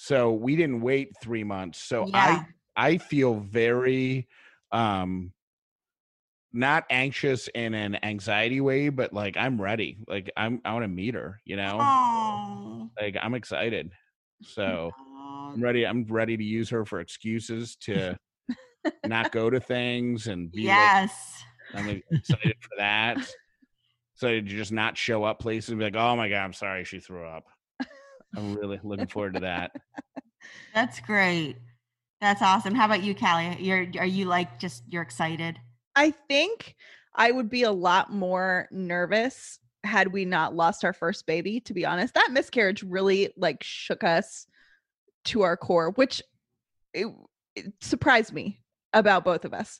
[0.02, 1.84] So we didn't wait 3 months.
[1.84, 2.46] So Yeah.
[2.78, 4.30] I I feel very
[4.72, 5.34] um
[6.54, 9.98] not anxious in an anxiety way, but like I'm ready.
[10.08, 11.80] Like I'm I want to meet her, you know?
[11.82, 12.90] Oh.
[13.00, 13.92] Like I'm excited.
[14.42, 15.86] So Oh, I'm ready.
[15.86, 18.18] I'm ready to use her for excuses to
[19.04, 21.44] not go to things and be like Yes.
[21.76, 23.18] I'm excited for that.
[24.16, 26.84] So to just not show up places and be like, oh my god, I'm sorry
[26.84, 27.46] she threw up.
[28.36, 29.72] I'm really looking forward to that.
[30.74, 31.58] That's great.
[32.22, 32.76] That's awesome.
[32.76, 33.58] How about you, Callie?
[33.60, 35.58] You're are you like just you're excited?
[35.96, 36.76] I think
[37.16, 41.74] I would be a lot more nervous had we not lost our first baby, to
[41.74, 42.14] be honest.
[42.14, 44.46] That miscarriage really like shook us
[45.26, 46.22] to our core, which
[46.94, 47.08] it,
[47.56, 48.62] it surprised me
[48.94, 49.80] about both of us.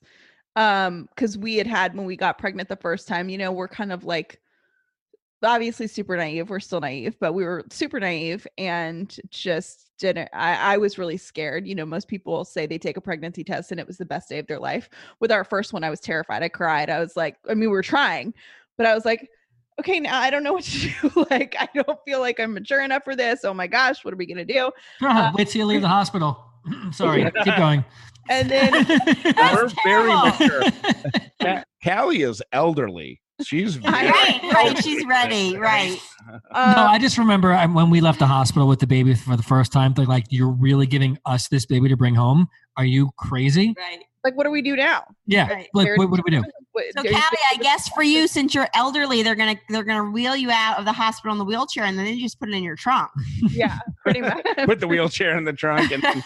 [0.56, 3.68] Um, because we had had when we got pregnant the first time, you know, we're
[3.68, 4.42] kind of like
[5.44, 6.50] obviously super naive.
[6.50, 10.30] We're still naive, but we were super naive and just didn't.
[10.34, 11.68] I, I was really scared.
[11.68, 14.30] You know, most people say they take a pregnancy test and it was the best
[14.30, 14.90] day of their life.
[15.20, 16.44] With our first one, I was terrified.
[16.44, 16.90] I cried.
[16.90, 18.34] I was like, I mean, we were trying,
[18.78, 19.30] but I was like,
[19.80, 21.26] okay, now I don't know what to do.
[21.30, 23.46] like, I don't feel like I'm mature enough for this.
[23.46, 24.72] Oh my gosh, what are we gonna do?
[25.02, 26.44] Uh, Wait till you leave the hospital.
[26.92, 27.84] Sorry, keep going.
[28.30, 30.26] And then We're very terrible.
[31.42, 31.64] mature.
[31.84, 33.22] Callie is elderly.
[33.44, 34.84] She's very Right, right.
[34.84, 35.58] She's ready.
[35.58, 36.00] Right.
[36.32, 39.44] no, uh, I just remember when we left the hospital with the baby for the
[39.44, 39.94] first time.
[39.94, 42.48] They're like, "You're really giving us this baby to bring home?
[42.78, 44.00] Are you crazy?" Right.
[44.24, 45.04] like, what do we do now?
[45.26, 45.48] Yeah.
[45.48, 45.70] Right.
[45.74, 46.44] Like, what, what do we do?
[46.96, 47.18] So are Callie,
[47.54, 50.86] I guess for you, since you're elderly, they're gonna they're gonna wheel you out of
[50.86, 53.12] the hospital in the wheelchair, and then they just put it in your trunk.
[53.50, 54.46] yeah, pretty much.
[54.66, 56.24] put the wheelchair in the trunk and then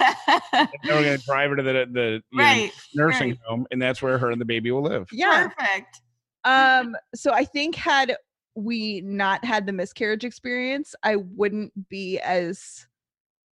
[0.51, 3.39] then we're going to drive her to the, the you know, nursing right.
[3.47, 5.07] home and that's where her and the baby will live.
[5.11, 5.47] yeah.
[5.47, 6.01] Perfect.
[6.45, 8.15] Um, so I think had
[8.55, 12.87] we not had the miscarriage experience, I wouldn't be as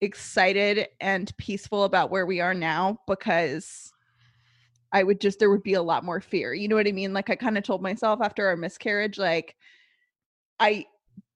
[0.02, 3.92] excited and peaceful about where we are now because
[4.92, 6.54] I would just there would be a lot more fear.
[6.54, 7.14] You know what I mean?
[7.14, 9.56] Like I kind of told myself after our miscarriage, like
[10.60, 10.86] I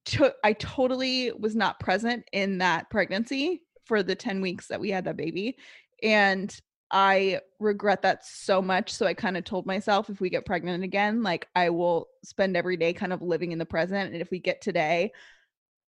[0.04, 4.90] took I totally was not present in that pregnancy for the 10 weeks that we
[4.90, 5.58] had that baby.
[6.04, 6.56] And
[6.92, 8.94] I regret that so much.
[8.94, 12.56] So I kind of told myself if we get pregnant again, like I will spend
[12.56, 14.14] every day kind of living in the present.
[14.14, 15.12] And if we get today,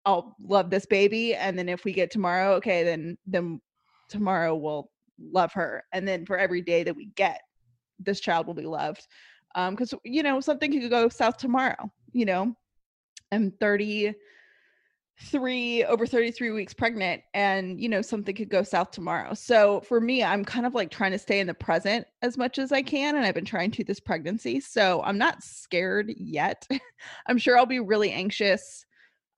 [0.06, 1.36] I'll love this baby.
[1.36, 3.62] And then if we get tomorrow, okay, then then
[4.10, 4.90] tomorrow we'll
[5.20, 5.84] love her.
[5.92, 7.42] And then for every day that we get,
[8.00, 9.08] this child will be loved.
[9.56, 12.56] Um, because you know, something could go south tomorrow, you know.
[13.32, 13.52] I'm
[15.20, 19.34] 33 over 33 weeks pregnant and you know something could go south tomorrow.
[19.34, 22.60] So for me i'm kind of like trying to stay in the present as much
[22.60, 26.68] as i can and i've been trying to this pregnancy so i'm not scared yet.
[27.28, 28.86] I'm sure i'll be really anxious.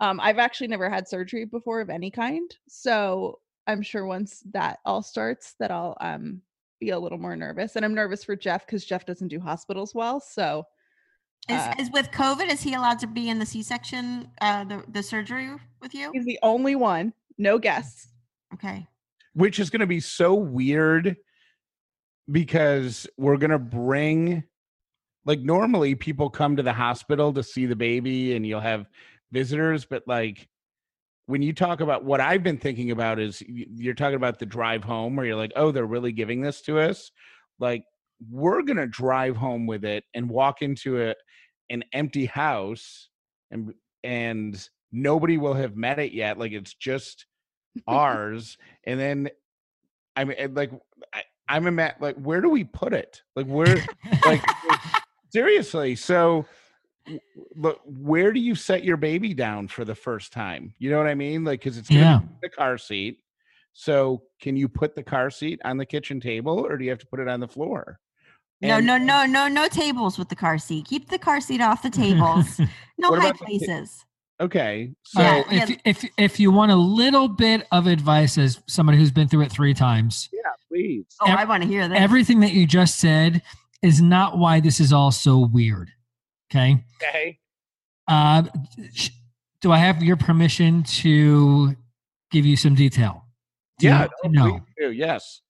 [0.01, 4.79] Um, i've actually never had surgery before of any kind so i'm sure once that
[4.85, 6.41] all starts that i'll um,
[6.79, 9.93] be a little more nervous and i'm nervous for jeff because jeff doesn't do hospitals
[9.93, 10.65] well so
[11.47, 12.51] Is, Uh, is with COVID?
[12.51, 15.49] Is he allowed to be in the C-section, uh, the the surgery
[15.81, 16.11] with you?
[16.13, 18.07] he's the only one no guests
[18.53, 18.87] Okay.
[19.33, 21.15] Which is going to be so weird
[22.31, 24.43] because we're going to bring
[25.25, 28.87] like normally people come to the hospital to see the baby and you'll have
[29.31, 30.47] visitors but like
[31.27, 34.83] when you talk about what I've been thinking about is you're talking about the drive
[34.83, 37.11] home where you're like, oh, they're really giving this to us.
[37.59, 37.83] Like,
[38.31, 41.13] we're gonna drive home with it and walk into a
[41.69, 43.09] an empty house
[43.51, 46.37] and and nobody will have met it yet.
[46.37, 47.25] Like it's just
[47.87, 48.57] ours.
[48.85, 49.29] And then
[50.15, 50.71] I mean like
[51.13, 53.21] I, I'm a ma- like where do we put it?
[53.35, 53.77] Like where
[54.25, 54.41] like
[55.31, 55.95] seriously.
[55.95, 56.45] So
[57.55, 61.07] look where do you set your baby down for the first time you know what
[61.07, 62.19] i mean like because it's Yeah.
[62.43, 63.19] the car seat
[63.73, 66.99] so can you put the car seat on the kitchen table or do you have
[66.99, 67.99] to put it on the floor
[68.61, 70.85] And- no, no, no, no tables with the car seat.
[70.87, 72.59] Keep the car seat off the tables.
[72.97, 74.05] No high about the places.
[74.41, 78.61] okay so So Yeah, if if if you want a little bit of advice as
[78.67, 81.87] somebody who's been through it three times, yeah please Oh, Ev- I want to hear
[81.87, 81.97] this.
[81.99, 83.41] everything that you just said
[83.81, 85.89] is not why this is all so weird.
[86.51, 86.83] Okay.
[87.01, 87.39] okay
[88.07, 88.43] Uh,
[88.93, 89.09] sh-
[89.61, 91.75] do I have your permission to
[92.31, 93.23] give you some detail?
[93.79, 94.59] Do yeah want to no, know?
[94.77, 95.41] please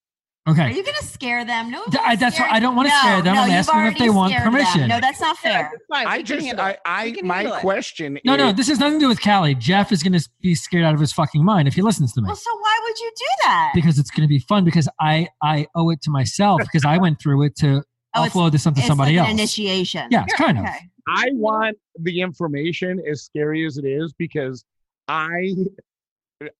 [0.53, 1.69] do, yes Are you gonna scare them?
[1.71, 3.35] No, Th- I- that's what- I don't wanna No, scare them.
[3.35, 4.53] No, I'm you've asking if they want scared them.
[4.53, 4.87] permission.
[4.87, 5.71] No, that's not fair.
[5.73, 6.07] It's fine.
[6.07, 7.59] i just i i my handle it.
[7.61, 9.55] question No, no, is, this has nothing to do with Callie.
[9.55, 12.21] Jeff is going to be scared out of his fucking mind if he listens to
[12.21, 13.71] me Well, so why would you do that?
[13.75, 16.97] because it's going to be fun because I I owe it to myself because I
[16.97, 17.83] went through it to
[18.15, 19.27] Oh, it's- offload this onto somebody like else.
[19.29, 20.07] an initiation.
[20.09, 20.65] Yeah, it's kind of.
[21.07, 24.63] I want the information as scary as it is because
[25.07, 25.53] I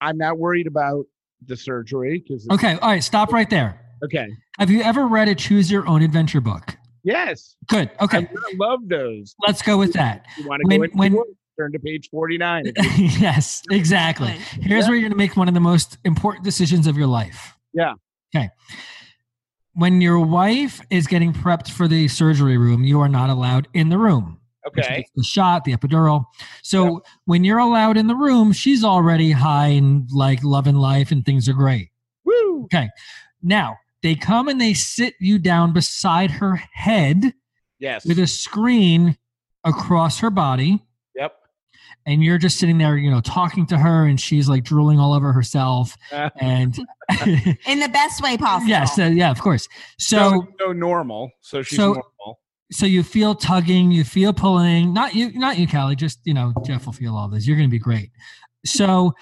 [0.02, 1.06] I'm not worried about
[1.46, 3.80] the surgery because Okay, all right, stop right there.
[4.04, 4.28] okay
[4.58, 6.76] Have you ever read a choose your own adventure book?
[7.04, 7.90] yes Good.
[8.02, 9.36] Okay, I love those.
[9.46, 10.26] let's go with that.
[10.38, 12.72] You want to When- go into when- the turn to page 49.
[12.98, 14.34] Yes, exactly.
[14.56, 14.64] Good.
[14.66, 17.56] Here's where you're going to make one of the most important decisions of your life.
[17.74, 17.94] Yeah.
[18.36, 18.50] Okay.
[19.74, 23.90] When your wife is getting prepped for the surgery room, you are not allowed in
[23.90, 24.39] the room.
[24.76, 24.96] She okay.
[24.98, 26.26] gets The shot, the epidural.
[26.64, 31.26] So when you're allowed in the room, she's already high and like loving life and
[31.26, 31.90] things are great.
[32.26, 32.64] Woo.
[32.66, 32.90] Okay.
[33.42, 37.34] Now they come and they sit you down beside her head
[37.80, 38.06] Yes.
[38.06, 39.18] with a screen
[39.64, 40.84] across her body.
[41.16, 41.34] Yep.
[42.06, 45.14] and you're just sitting there, you know, talking to her, and she's like drooling all
[45.14, 45.96] over herself.
[46.40, 46.78] And
[47.68, 48.70] In the best way possible.
[48.70, 49.68] yes, uh, yeah, of course.
[49.98, 51.32] so, So, so normal.
[51.42, 52.40] So she's so- normal.
[52.72, 54.94] So you feel tugging, you feel pulling.
[54.94, 55.96] Not you, not you, Callie.
[55.96, 57.48] Just you know, Jeff will feel all this.
[57.48, 58.12] You're going to be great.
[58.66, 59.14] So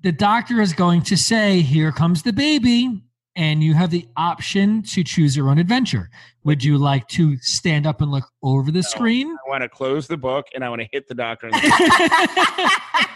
[0.00, 3.02] the doctor is going to say, "Here comes the baby."
[3.36, 6.08] And you have the option to choose your own adventure.
[6.44, 9.26] Would you like to stand up and look over the screen?
[9.26, 11.50] I want to close the book and I want to hit the doctor.
[11.50, 12.70] The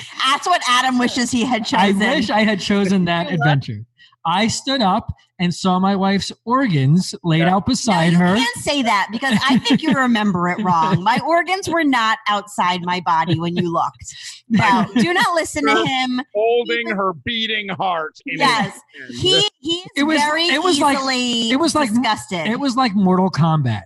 [0.24, 3.84] That's what Adam wishes he had I wish I had chosen that adventure.
[4.26, 8.36] I stood up and saw my wife's organs laid out No, beside you her.
[8.36, 11.02] can't say that because I think you remember it wrong.
[11.02, 14.14] My organs were not outside my body when you looked.
[14.50, 16.20] No, do not listen to him.
[16.34, 18.18] holding her beating heart.
[18.26, 19.20] in Yes, hands.
[19.20, 22.46] he he's It was- very it was like- it was like- disgusted.
[22.46, 23.84] It was like Mortal Kombat.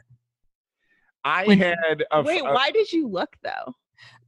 [1.24, 3.74] I when- had a, Wait, a- why did you look though?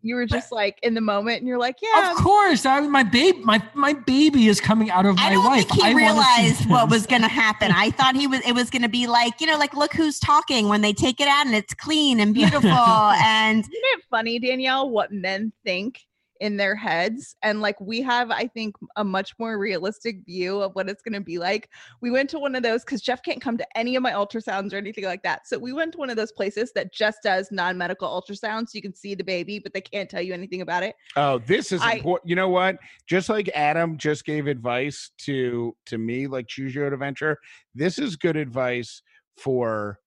[0.06, 2.12] You were just like in the moment, and you're like, yeah.
[2.12, 5.30] Of course, I, my babe, my my baby is coming out of my life.
[5.30, 5.68] I don't wife.
[5.68, 7.72] think he I realized what was going to happen.
[7.72, 8.40] I thought he was.
[8.46, 11.20] It was going to be like you know, like look who's talking when they take
[11.20, 16.05] it out and it's clean and beautiful and Isn't it funny, Danielle, what men think
[16.40, 17.36] in their heads?
[17.42, 21.14] And like we have, I think, a much more realistic view of what it's going
[21.14, 21.68] to be like.
[22.00, 24.72] We went to one of those because Jeff can't come to any of my ultrasounds
[24.72, 25.46] or anything like that.
[25.46, 28.68] So we went to one of those places that just does non medical ultrasounds.
[28.68, 30.94] So you can see the baby, but they can't tell you anything about it.
[31.16, 32.28] Oh, this is I- important.
[32.28, 32.76] You know what?
[33.06, 37.38] Just like Adam just gave advice to to me, like choose your own adventure.
[37.74, 39.02] This is good advice
[39.36, 39.98] for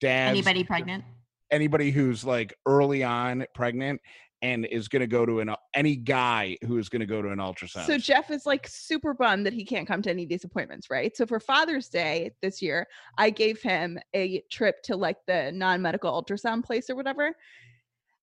[0.00, 0.36] dads.
[0.36, 1.04] anybody pregnant.
[1.50, 4.00] Anybody who's like early on pregnant
[4.42, 7.20] and is going to go to an uh, any guy who is going to go
[7.20, 7.86] to an ultrasound.
[7.86, 10.90] So Jeff is like super bummed that he can't come to any of these appointments,
[10.90, 11.16] right?
[11.16, 12.86] So for Father's Day this year,
[13.16, 17.34] I gave him a trip to like the non-medical ultrasound place or whatever.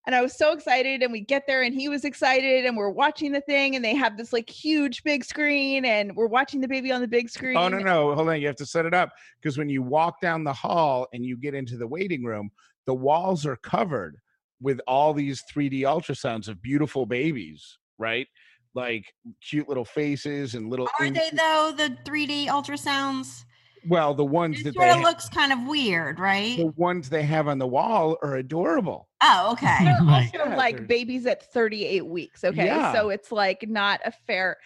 [0.07, 2.91] And I was so excited and we get there and he was excited and we're
[2.91, 6.67] watching the thing and they have this like huge big screen and we're watching the
[6.67, 7.57] baby on the big screen.
[7.57, 8.39] Oh no, no, hold on.
[8.39, 9.09] You have to set it up
[9.41, 12.51] because when you walk down the hall and you get into the waiting room,
[12.85, 14.17] the walls are covered
[14.61, 18.27] with all these 3D ultrasounds of beautiful babies, right?
[18.73, 19.05] Like
[19.47, 20.87] cute little faces and little.
[20.99, 23.43] Are they though the 3D ultrasounds?
[23.87, 26.57] well, the ones It that sort they of looks kind of weird, right?
[26.57, 29.07] the ones they have on the wall are adorable.
[29.21, 29.77] Oh, okay.
[29.83, 32.43] They're also Yeah, like they're- babies at 38 weeks.
[32.43, 32.65] Okay.
[32.65, 32.91] Yeah.
[32.93, 34.57] So it's like not a fair.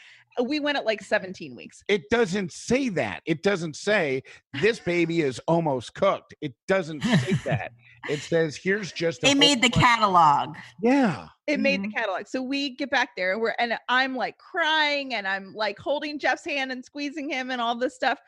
[0.44, 1.84] We went at like 17 weeks.
[1.88, 3.22] It doesn't say that.
[3.26, 4.24] It doesn't say
[4.62, 6.34] this baby is almost cooked.
[6.42, 7.72] It doesn't say that.
[8.10, 9.24] It says here's just.
[9.24, 10.56] a They made the bunch- catalog.
[10.82, 11.28] Yeah.
[11.48, 11.94] it made the Mhm.
[11.96, 12.28] catalog.
[12.28, 16.20] So we get back there and we're and I'm like crying and I'm like holding
[16.20, 18.20] Jeff's hand and squeezing him and all this stuff.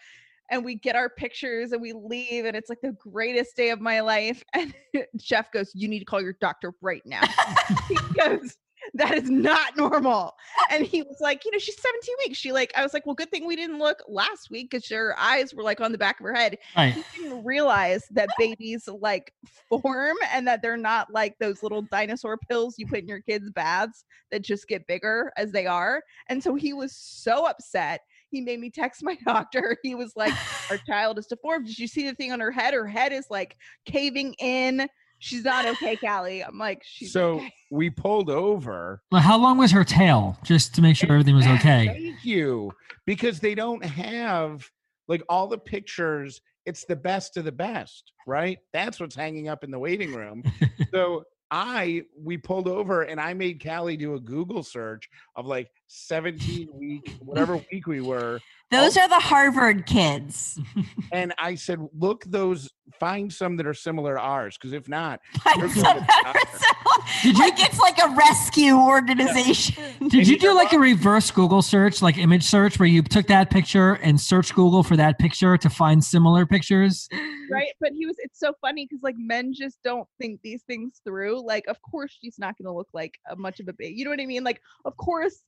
[0.49, 3.79] And we get our pictures and we leave and it's like the greatest day of
[3.79, 4.43] my life.
[4.53, 4.73] And
[5.15, 7.21] Jeff goes, You need to call your doctor right now.
[7.87, 8.57] he goes,
[8.93, 10.33] That is not normal.
[10.69, 12.37] And he was like, you know, she's 17 weeks.
[12.37, 15.15] She like, I was like, well, good thing we didn't look last week because her
[15.17, 16.57] eyes were like on the back of her head.
[16.75, 16.93] Right.
[16.93, 19.33] He didn't realize that babies like
[19.69, 23.49] form and that they're not like those little dinosaur pills you put in your kids'
[23.51, 26.03] baths that just get bigger as they are.
[26.27, 28.01] And so he was so upset.
[28.29, 29.77] He made me text my doctor.
[29.83, 30.33] He was like,
[30.69, 31.67] Our child is deformed.
[31.67, 32.73] Did you see the thing on her head?
[32.73, 34.87] Her head is like caving in.
[35.21, 36.43] She's not okay, Callie.
[36.43, 37.53] I'm like, she's so okay.
[37.71, 39.03] we pulled over.
[39.11, 40.35] Well, how long was her tail?
[40.43, 41.85] Just to make sure everything was okay.
[41.85, 42.73] Thank you.
[43.05, 44.67] Because they don't have
[45.07, 46.41] like all the pictures.
[46.65, 48.57] It's the best of the best, right?
[48.73, 50.43] That's what's hanging up in the waiting room.
[50.91, 55.69] so I we pulled over and I made Callie do a Google search of like
[55.93, 58.39] 17 week, whatever week we were.
[58.71, 59.01] Those Oh.
[59.01, 60.59] are the Harvard kids.
[61.13, 64.57] And I said, look those, find some that are similar to ours.
[64.57, 66.57] Because if not, You're going to that are doctor.
[66.57, 69.83] so- Did you- like it's like a rescue organization.
[70.07, 73.27] Did you you do like a reverse Google search, like image search, where you took
[73.27, 77.09] that picture and search Google for that picture to find similar pictures?
[77.51, 81.01] right but he was it's so funny because like men just don't think these things
[81.03, 83.93] through like of course she's not going to look like a much of a baby
[83.93, 85.41] you know what i mean like of course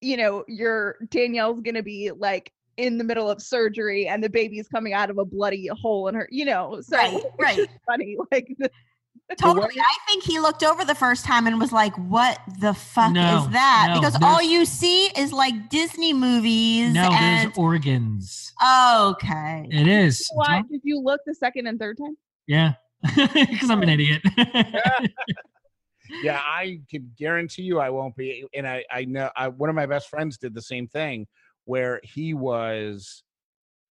[0.00, 4.30] you know your danielle's going to be like in the middle of surgery and the
[4.30, 7.68] baby's coming out of a bloody hole in her you know so Right, right.
[7.86, 8.70] funny like the,
[9.38, 9.78] Totally.
[9.78, 13.44] I think he looked over the first time and was like, "What the fuck No,
[13.44, 16.92] is that?" no, because all you see is like Disney movies.
[16.92, 18.52] No, and there's organs.
[18.60, 19.68] okay.
[19.70, 20.28] It is.
[20.34, 22.16] why did you look the second and third time
[22.48, 22.72] Yeah,
[23.14, 23.92] because I'm an oh.
[23.92, 24.20] idiot.
[26.22, 28.44] yeah, I can guarantee you I won't be.
[28.54, 31.26] And I, I know I, one of my best friends did the same thing
[31.64, 33.22] where he was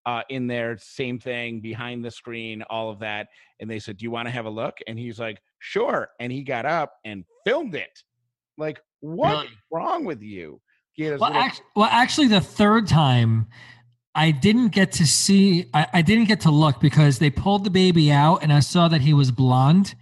[0.05, 3.27] uh, in there, same thing behind the screen, all of that.
[3.59, 4.77] And they said, Do you want to have a look?
[4.87, 6.09] And he's like, Sure.
[6.19, 8.03] And he got up and filmed it.
[8.57, 9.49] Like, what's Really?
[9.71, 10.61] wrong with you?
[10.93, 13.47] He had his well, little- act- well, actually, the third time,
[14.13, 15.65] I didn't get to see.
[15.73, 18.87] I, I didn't get to look because they pulled the baby out, and I saw
[18.87, 19.95] that he was blonde,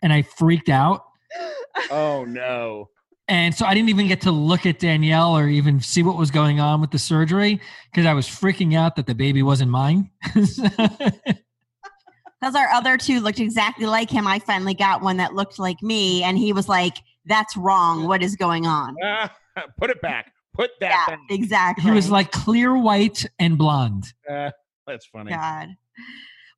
[0.00, 1.04] and I freaked out.
[1.90, 2.88] Oh no.
[3.28, 6.32] And so I didn't even get to look at Danielle or even see what was
[6.32, 7.60] going on with the surgery
[7.92, 10.10] because I was freaking out that the baby wasn't mine.
[12.40, 14.26] Because our other two looked exactly like him.
[14.26, 16.94] I finally got one that looked like me, and he was like,
[17.26, 18.08] "That's wrong.
[18.08, 19.30] What is going on?" Ah,
[19.78, 20.32] put it back.
[20.54, 21.20] Put that Yeah, back.
[21.28, 21.84] exactly.
[21.84, 24.06] he was like clear white and blonde.
[24.26, 24.50] Uh,
[24.86, 25.32] that's funny.
[25.32, 25.68] God.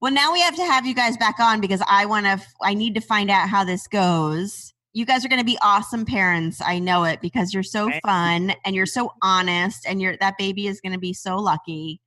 [0.00, 2.40] Well, now we have to have you guys back on because I want to.
[2.62, 4.71] I need to find out how this goes.
[4.92, 6.60] You guys are going to be awesome parents.
[6.60, 10.66] I know it because you're so fun and you're so honest, and you're that baby
[10.66, 12.00] is going to be so lucky.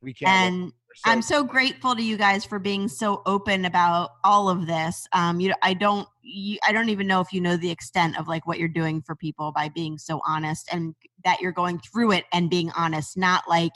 [0.00, 0.30] We can't.
[0.30, 4.66] And We're I'm so grateful to you guys for being so open about all of
[4.66, 5.08] this.
[5.12, 8.28] Um, you, I don't, you, I don't even know if you know the extent of
[8.28, 10.94] like what you're doing for people by being so honest and
[11.24, 13.72] that you're going through it and being honest, not like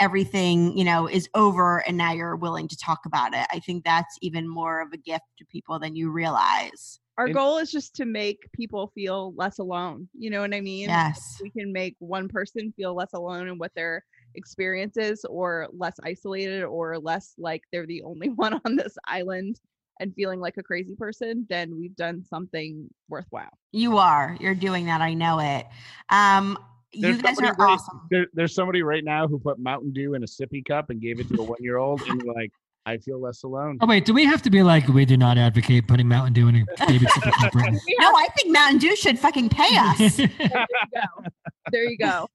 [0.00, 3.46] everything you know is over and now you're willing to talk about it.
[3.52, 6.98] I think that's even more of a gift to people than you realize.
[7.18, 10.08] Our goal is just to make people feel less alone.
[10.18, 10.88] You know what I mean?
[10.88, 11.38] Yes.
[11.42, 14.02] We can make one person feel less alone in what their
[14.36, 19.60] experience is, or less isolated, or less like they're the only one on this island
[20.00, 23.50] and feeling like a crazy person, then we've done something worthwhile.
[23.70, 24.36] You are.
[24.40, 25.02] You're doing that.
[25.02, 25.66] I know it.
[26.08, 26.58] Um,
[26.92, 28.00] There's you guys somebody are right- awesome.
[28.10, 31.20] There, there's somebody right now who put Mountain Dew in a sippy cup and gave
[31.20, 32.50] it to a one year old, and you're like,
[32.86, 33.78] I feel less alone.
[33.80, 36.48] Oh wait, do we have to be like we do not advocate putting Mountain Dew
[36.48, 37.54] in a baby sippy cup?
[37.54, 37.72] right?
[37.72, 40.20] No, I think Mountain Dew should fucking pay us.
[40.28, 40.48] There you
[40.92, 41.24] go.
[41.70, 42.26] There you go.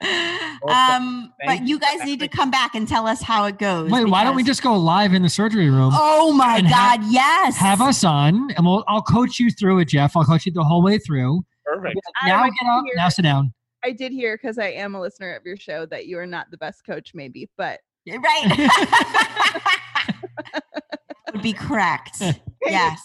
[0.68, 3.90] um, but you guys need to come back and tell us how it goes.
[3.90, 5.92] Wait, why don't we just go live in the surgery room?
[5.94, 7.06] Oh my and ha- God!
[7.10, 7.56] yes.
[7.56, 10.16] Have us on, and we'll I'll coach you through it, Jeff.
[10.16, 11.44] I'll coach you the whole way through.
[11.64, 11.96] Perfect.
[12.26, 12.84] Now get up.
[12.96, 13.53] Now sit down.
[13.84, 16.50] I did hear because I am a listener of your show that you are not
[16.50, 18.70] the best coach, maybe, but You're right.
[21.32, 22.22] would be correct.
[22.66, 22.98] Yes.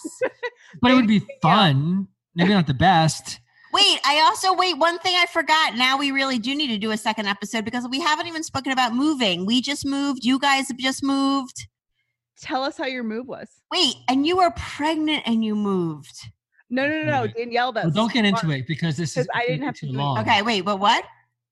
[0.81, 2.07] But it would be fun.
[2.33, 3.41] Maybe not the best.
[3.73, 4.77] Wait, I also wait.
[4.77, 5.75] One thing I forgot.
[5.75, 8.71] Now we really do need to do a second episode because we haven't even spoken
[8.71, 9.45] about moving.
[9.45, 10.23] We just moved.
[10.23, 11.67] You guys have just moved.
[12.41, 13.49] tell us how your move was.
[13.69, 16.29] Wait, and you were pregnant and you moved.
[16.69, 17.27] No, no, no, no.
[17.27, 17.85] Danielle does.
[17.85, 20.19] Well, don't get into it because this is I didn't have to too do long.
[20.19, 21.03] Okay, wait, but what?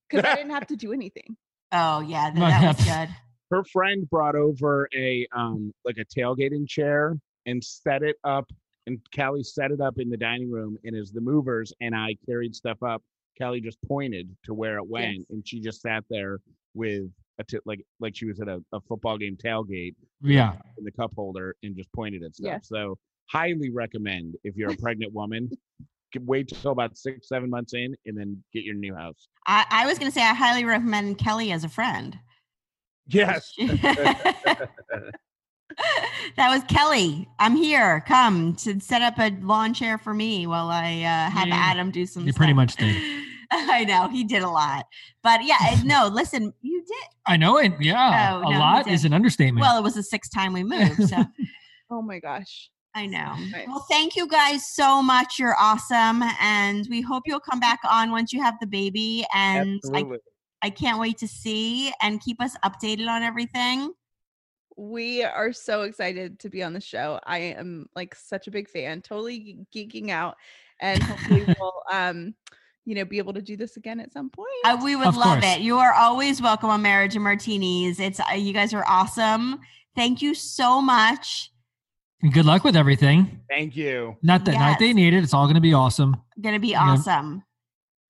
[0.10, 1.36] Because I didn't have to do anything.
[1.72, 3.16] Oh yeah, th- Well, that was good.
[3.52, 8.46] Her friend brought over a um like a tailgating chair and set it up,
[8.86, 10.78] and Callie set it up in the dining room.
[10.84, 13.02] And as the movers and I carried stuff up,
[13.42, 15.26] Callie just pointed to where it went, Yes.
[15.30, 16.40] and she just sat there
[16.74, 17.04] with
[17.40, 20.54] a t- like like she was at a, a football game tailgate Yeah.
[20.78, 22.46] in the cup holder and just pointed at stuff.
[22.46, 22.68] Yes.
[22.70, 22.98] So
[23.30, 25.50] highly recommend if you're a pregnant woman,
[26.22, 29.28] wait till about six seven months in, and then get your new house.
[29.46, 32.18] I, I was gonna say I highly recommend Kelly as a friend.
[33.08, 33.54] Yes.
[33.60, 34.70] that
[36.38, 37.28] was Kelly.
[37.40, 38.04] I'm here.
[38.08, 41.92] Come to set up a lawn chair for me while I uh, have Yeah, Adam
[41.92, 42.26] do some.
[42.26, 42.96] you pretty much did.
[43.52, 44.88] I know he did a lot,
[45.24, 45.56] but yeah,
[45.86, 46.10] no.
[46.12, 47.08] Listen, you did.
[47.26, 47.74] I know it.
[47.80, 48.34] Yeah.
[48.34, 49.62] Oh, a no, lot is an understatement.
[49.62, 51.24] Well, it was the sixth time we moved, so
[51.90, 52.70] Oh my gosh.
[52.98, 53.36] I know.
[53.52, 53.68] Nice.
[53.68, 55.38] Well, thank you guys so much.
[55.38, 59.24] You're awesome, and we hope you'll come back on once you have the baby.
[59.36, 60.18] And I, Absolutely.
[60.64, 63.94] I can't wait to see and keep us updated on everything.
[64.78, 67.20] We are so excited to be on the show.
[67.24, 70.36] I am like such a big fan, totally geeking out,
[70.82, 72.34] and hopefully we'll um,
[72.86, 74.50] you know, be able to do this again at some point.
[74.66, 75.56] Uh, we would Of love course.
[75.58, 75.62] it.
[75.62, 78.00] You are always welcome on Marriage and Martinis.
[78.00, 79.60] It's uh, you guys are awesome.
[79.96, 81.52] Thank you so much.
[82.22, 83.42] And good luck with everything.
[83.50, 84.18] Thank you.
[84.24, 84.80] Not that not Yes.
[84.80, 85.24] they need it.
[85.24, 86.16] It's all going to be awesome.
[86.42, 86.82] Gonna be Yeah.
[86.82, 87.44] awesome.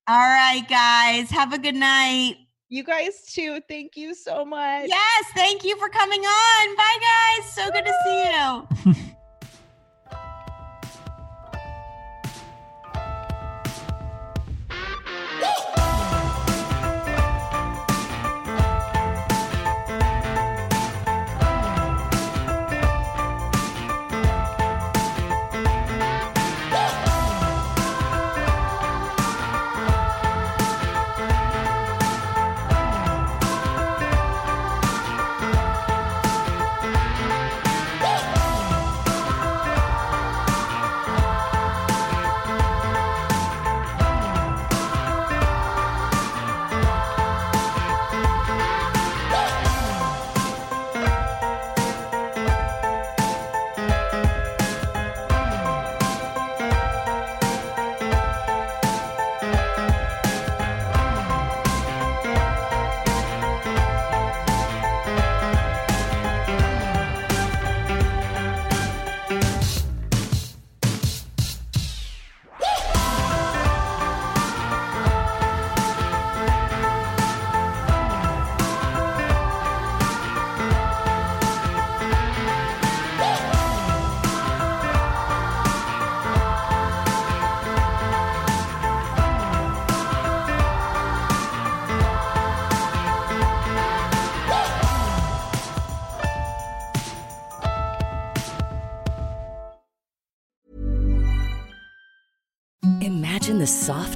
[0.08, 1.30] All right, guys.
[1.30, 2.36] Have a good night.
[2.70, 3.60] you guys too.
[3.66, 4.88] Thank you so much.
[4.88, 6.76] Yes, thank you for coming on.
[6.76, 7.52] Bye, guys.
[7.54, 9.04] So good to see you.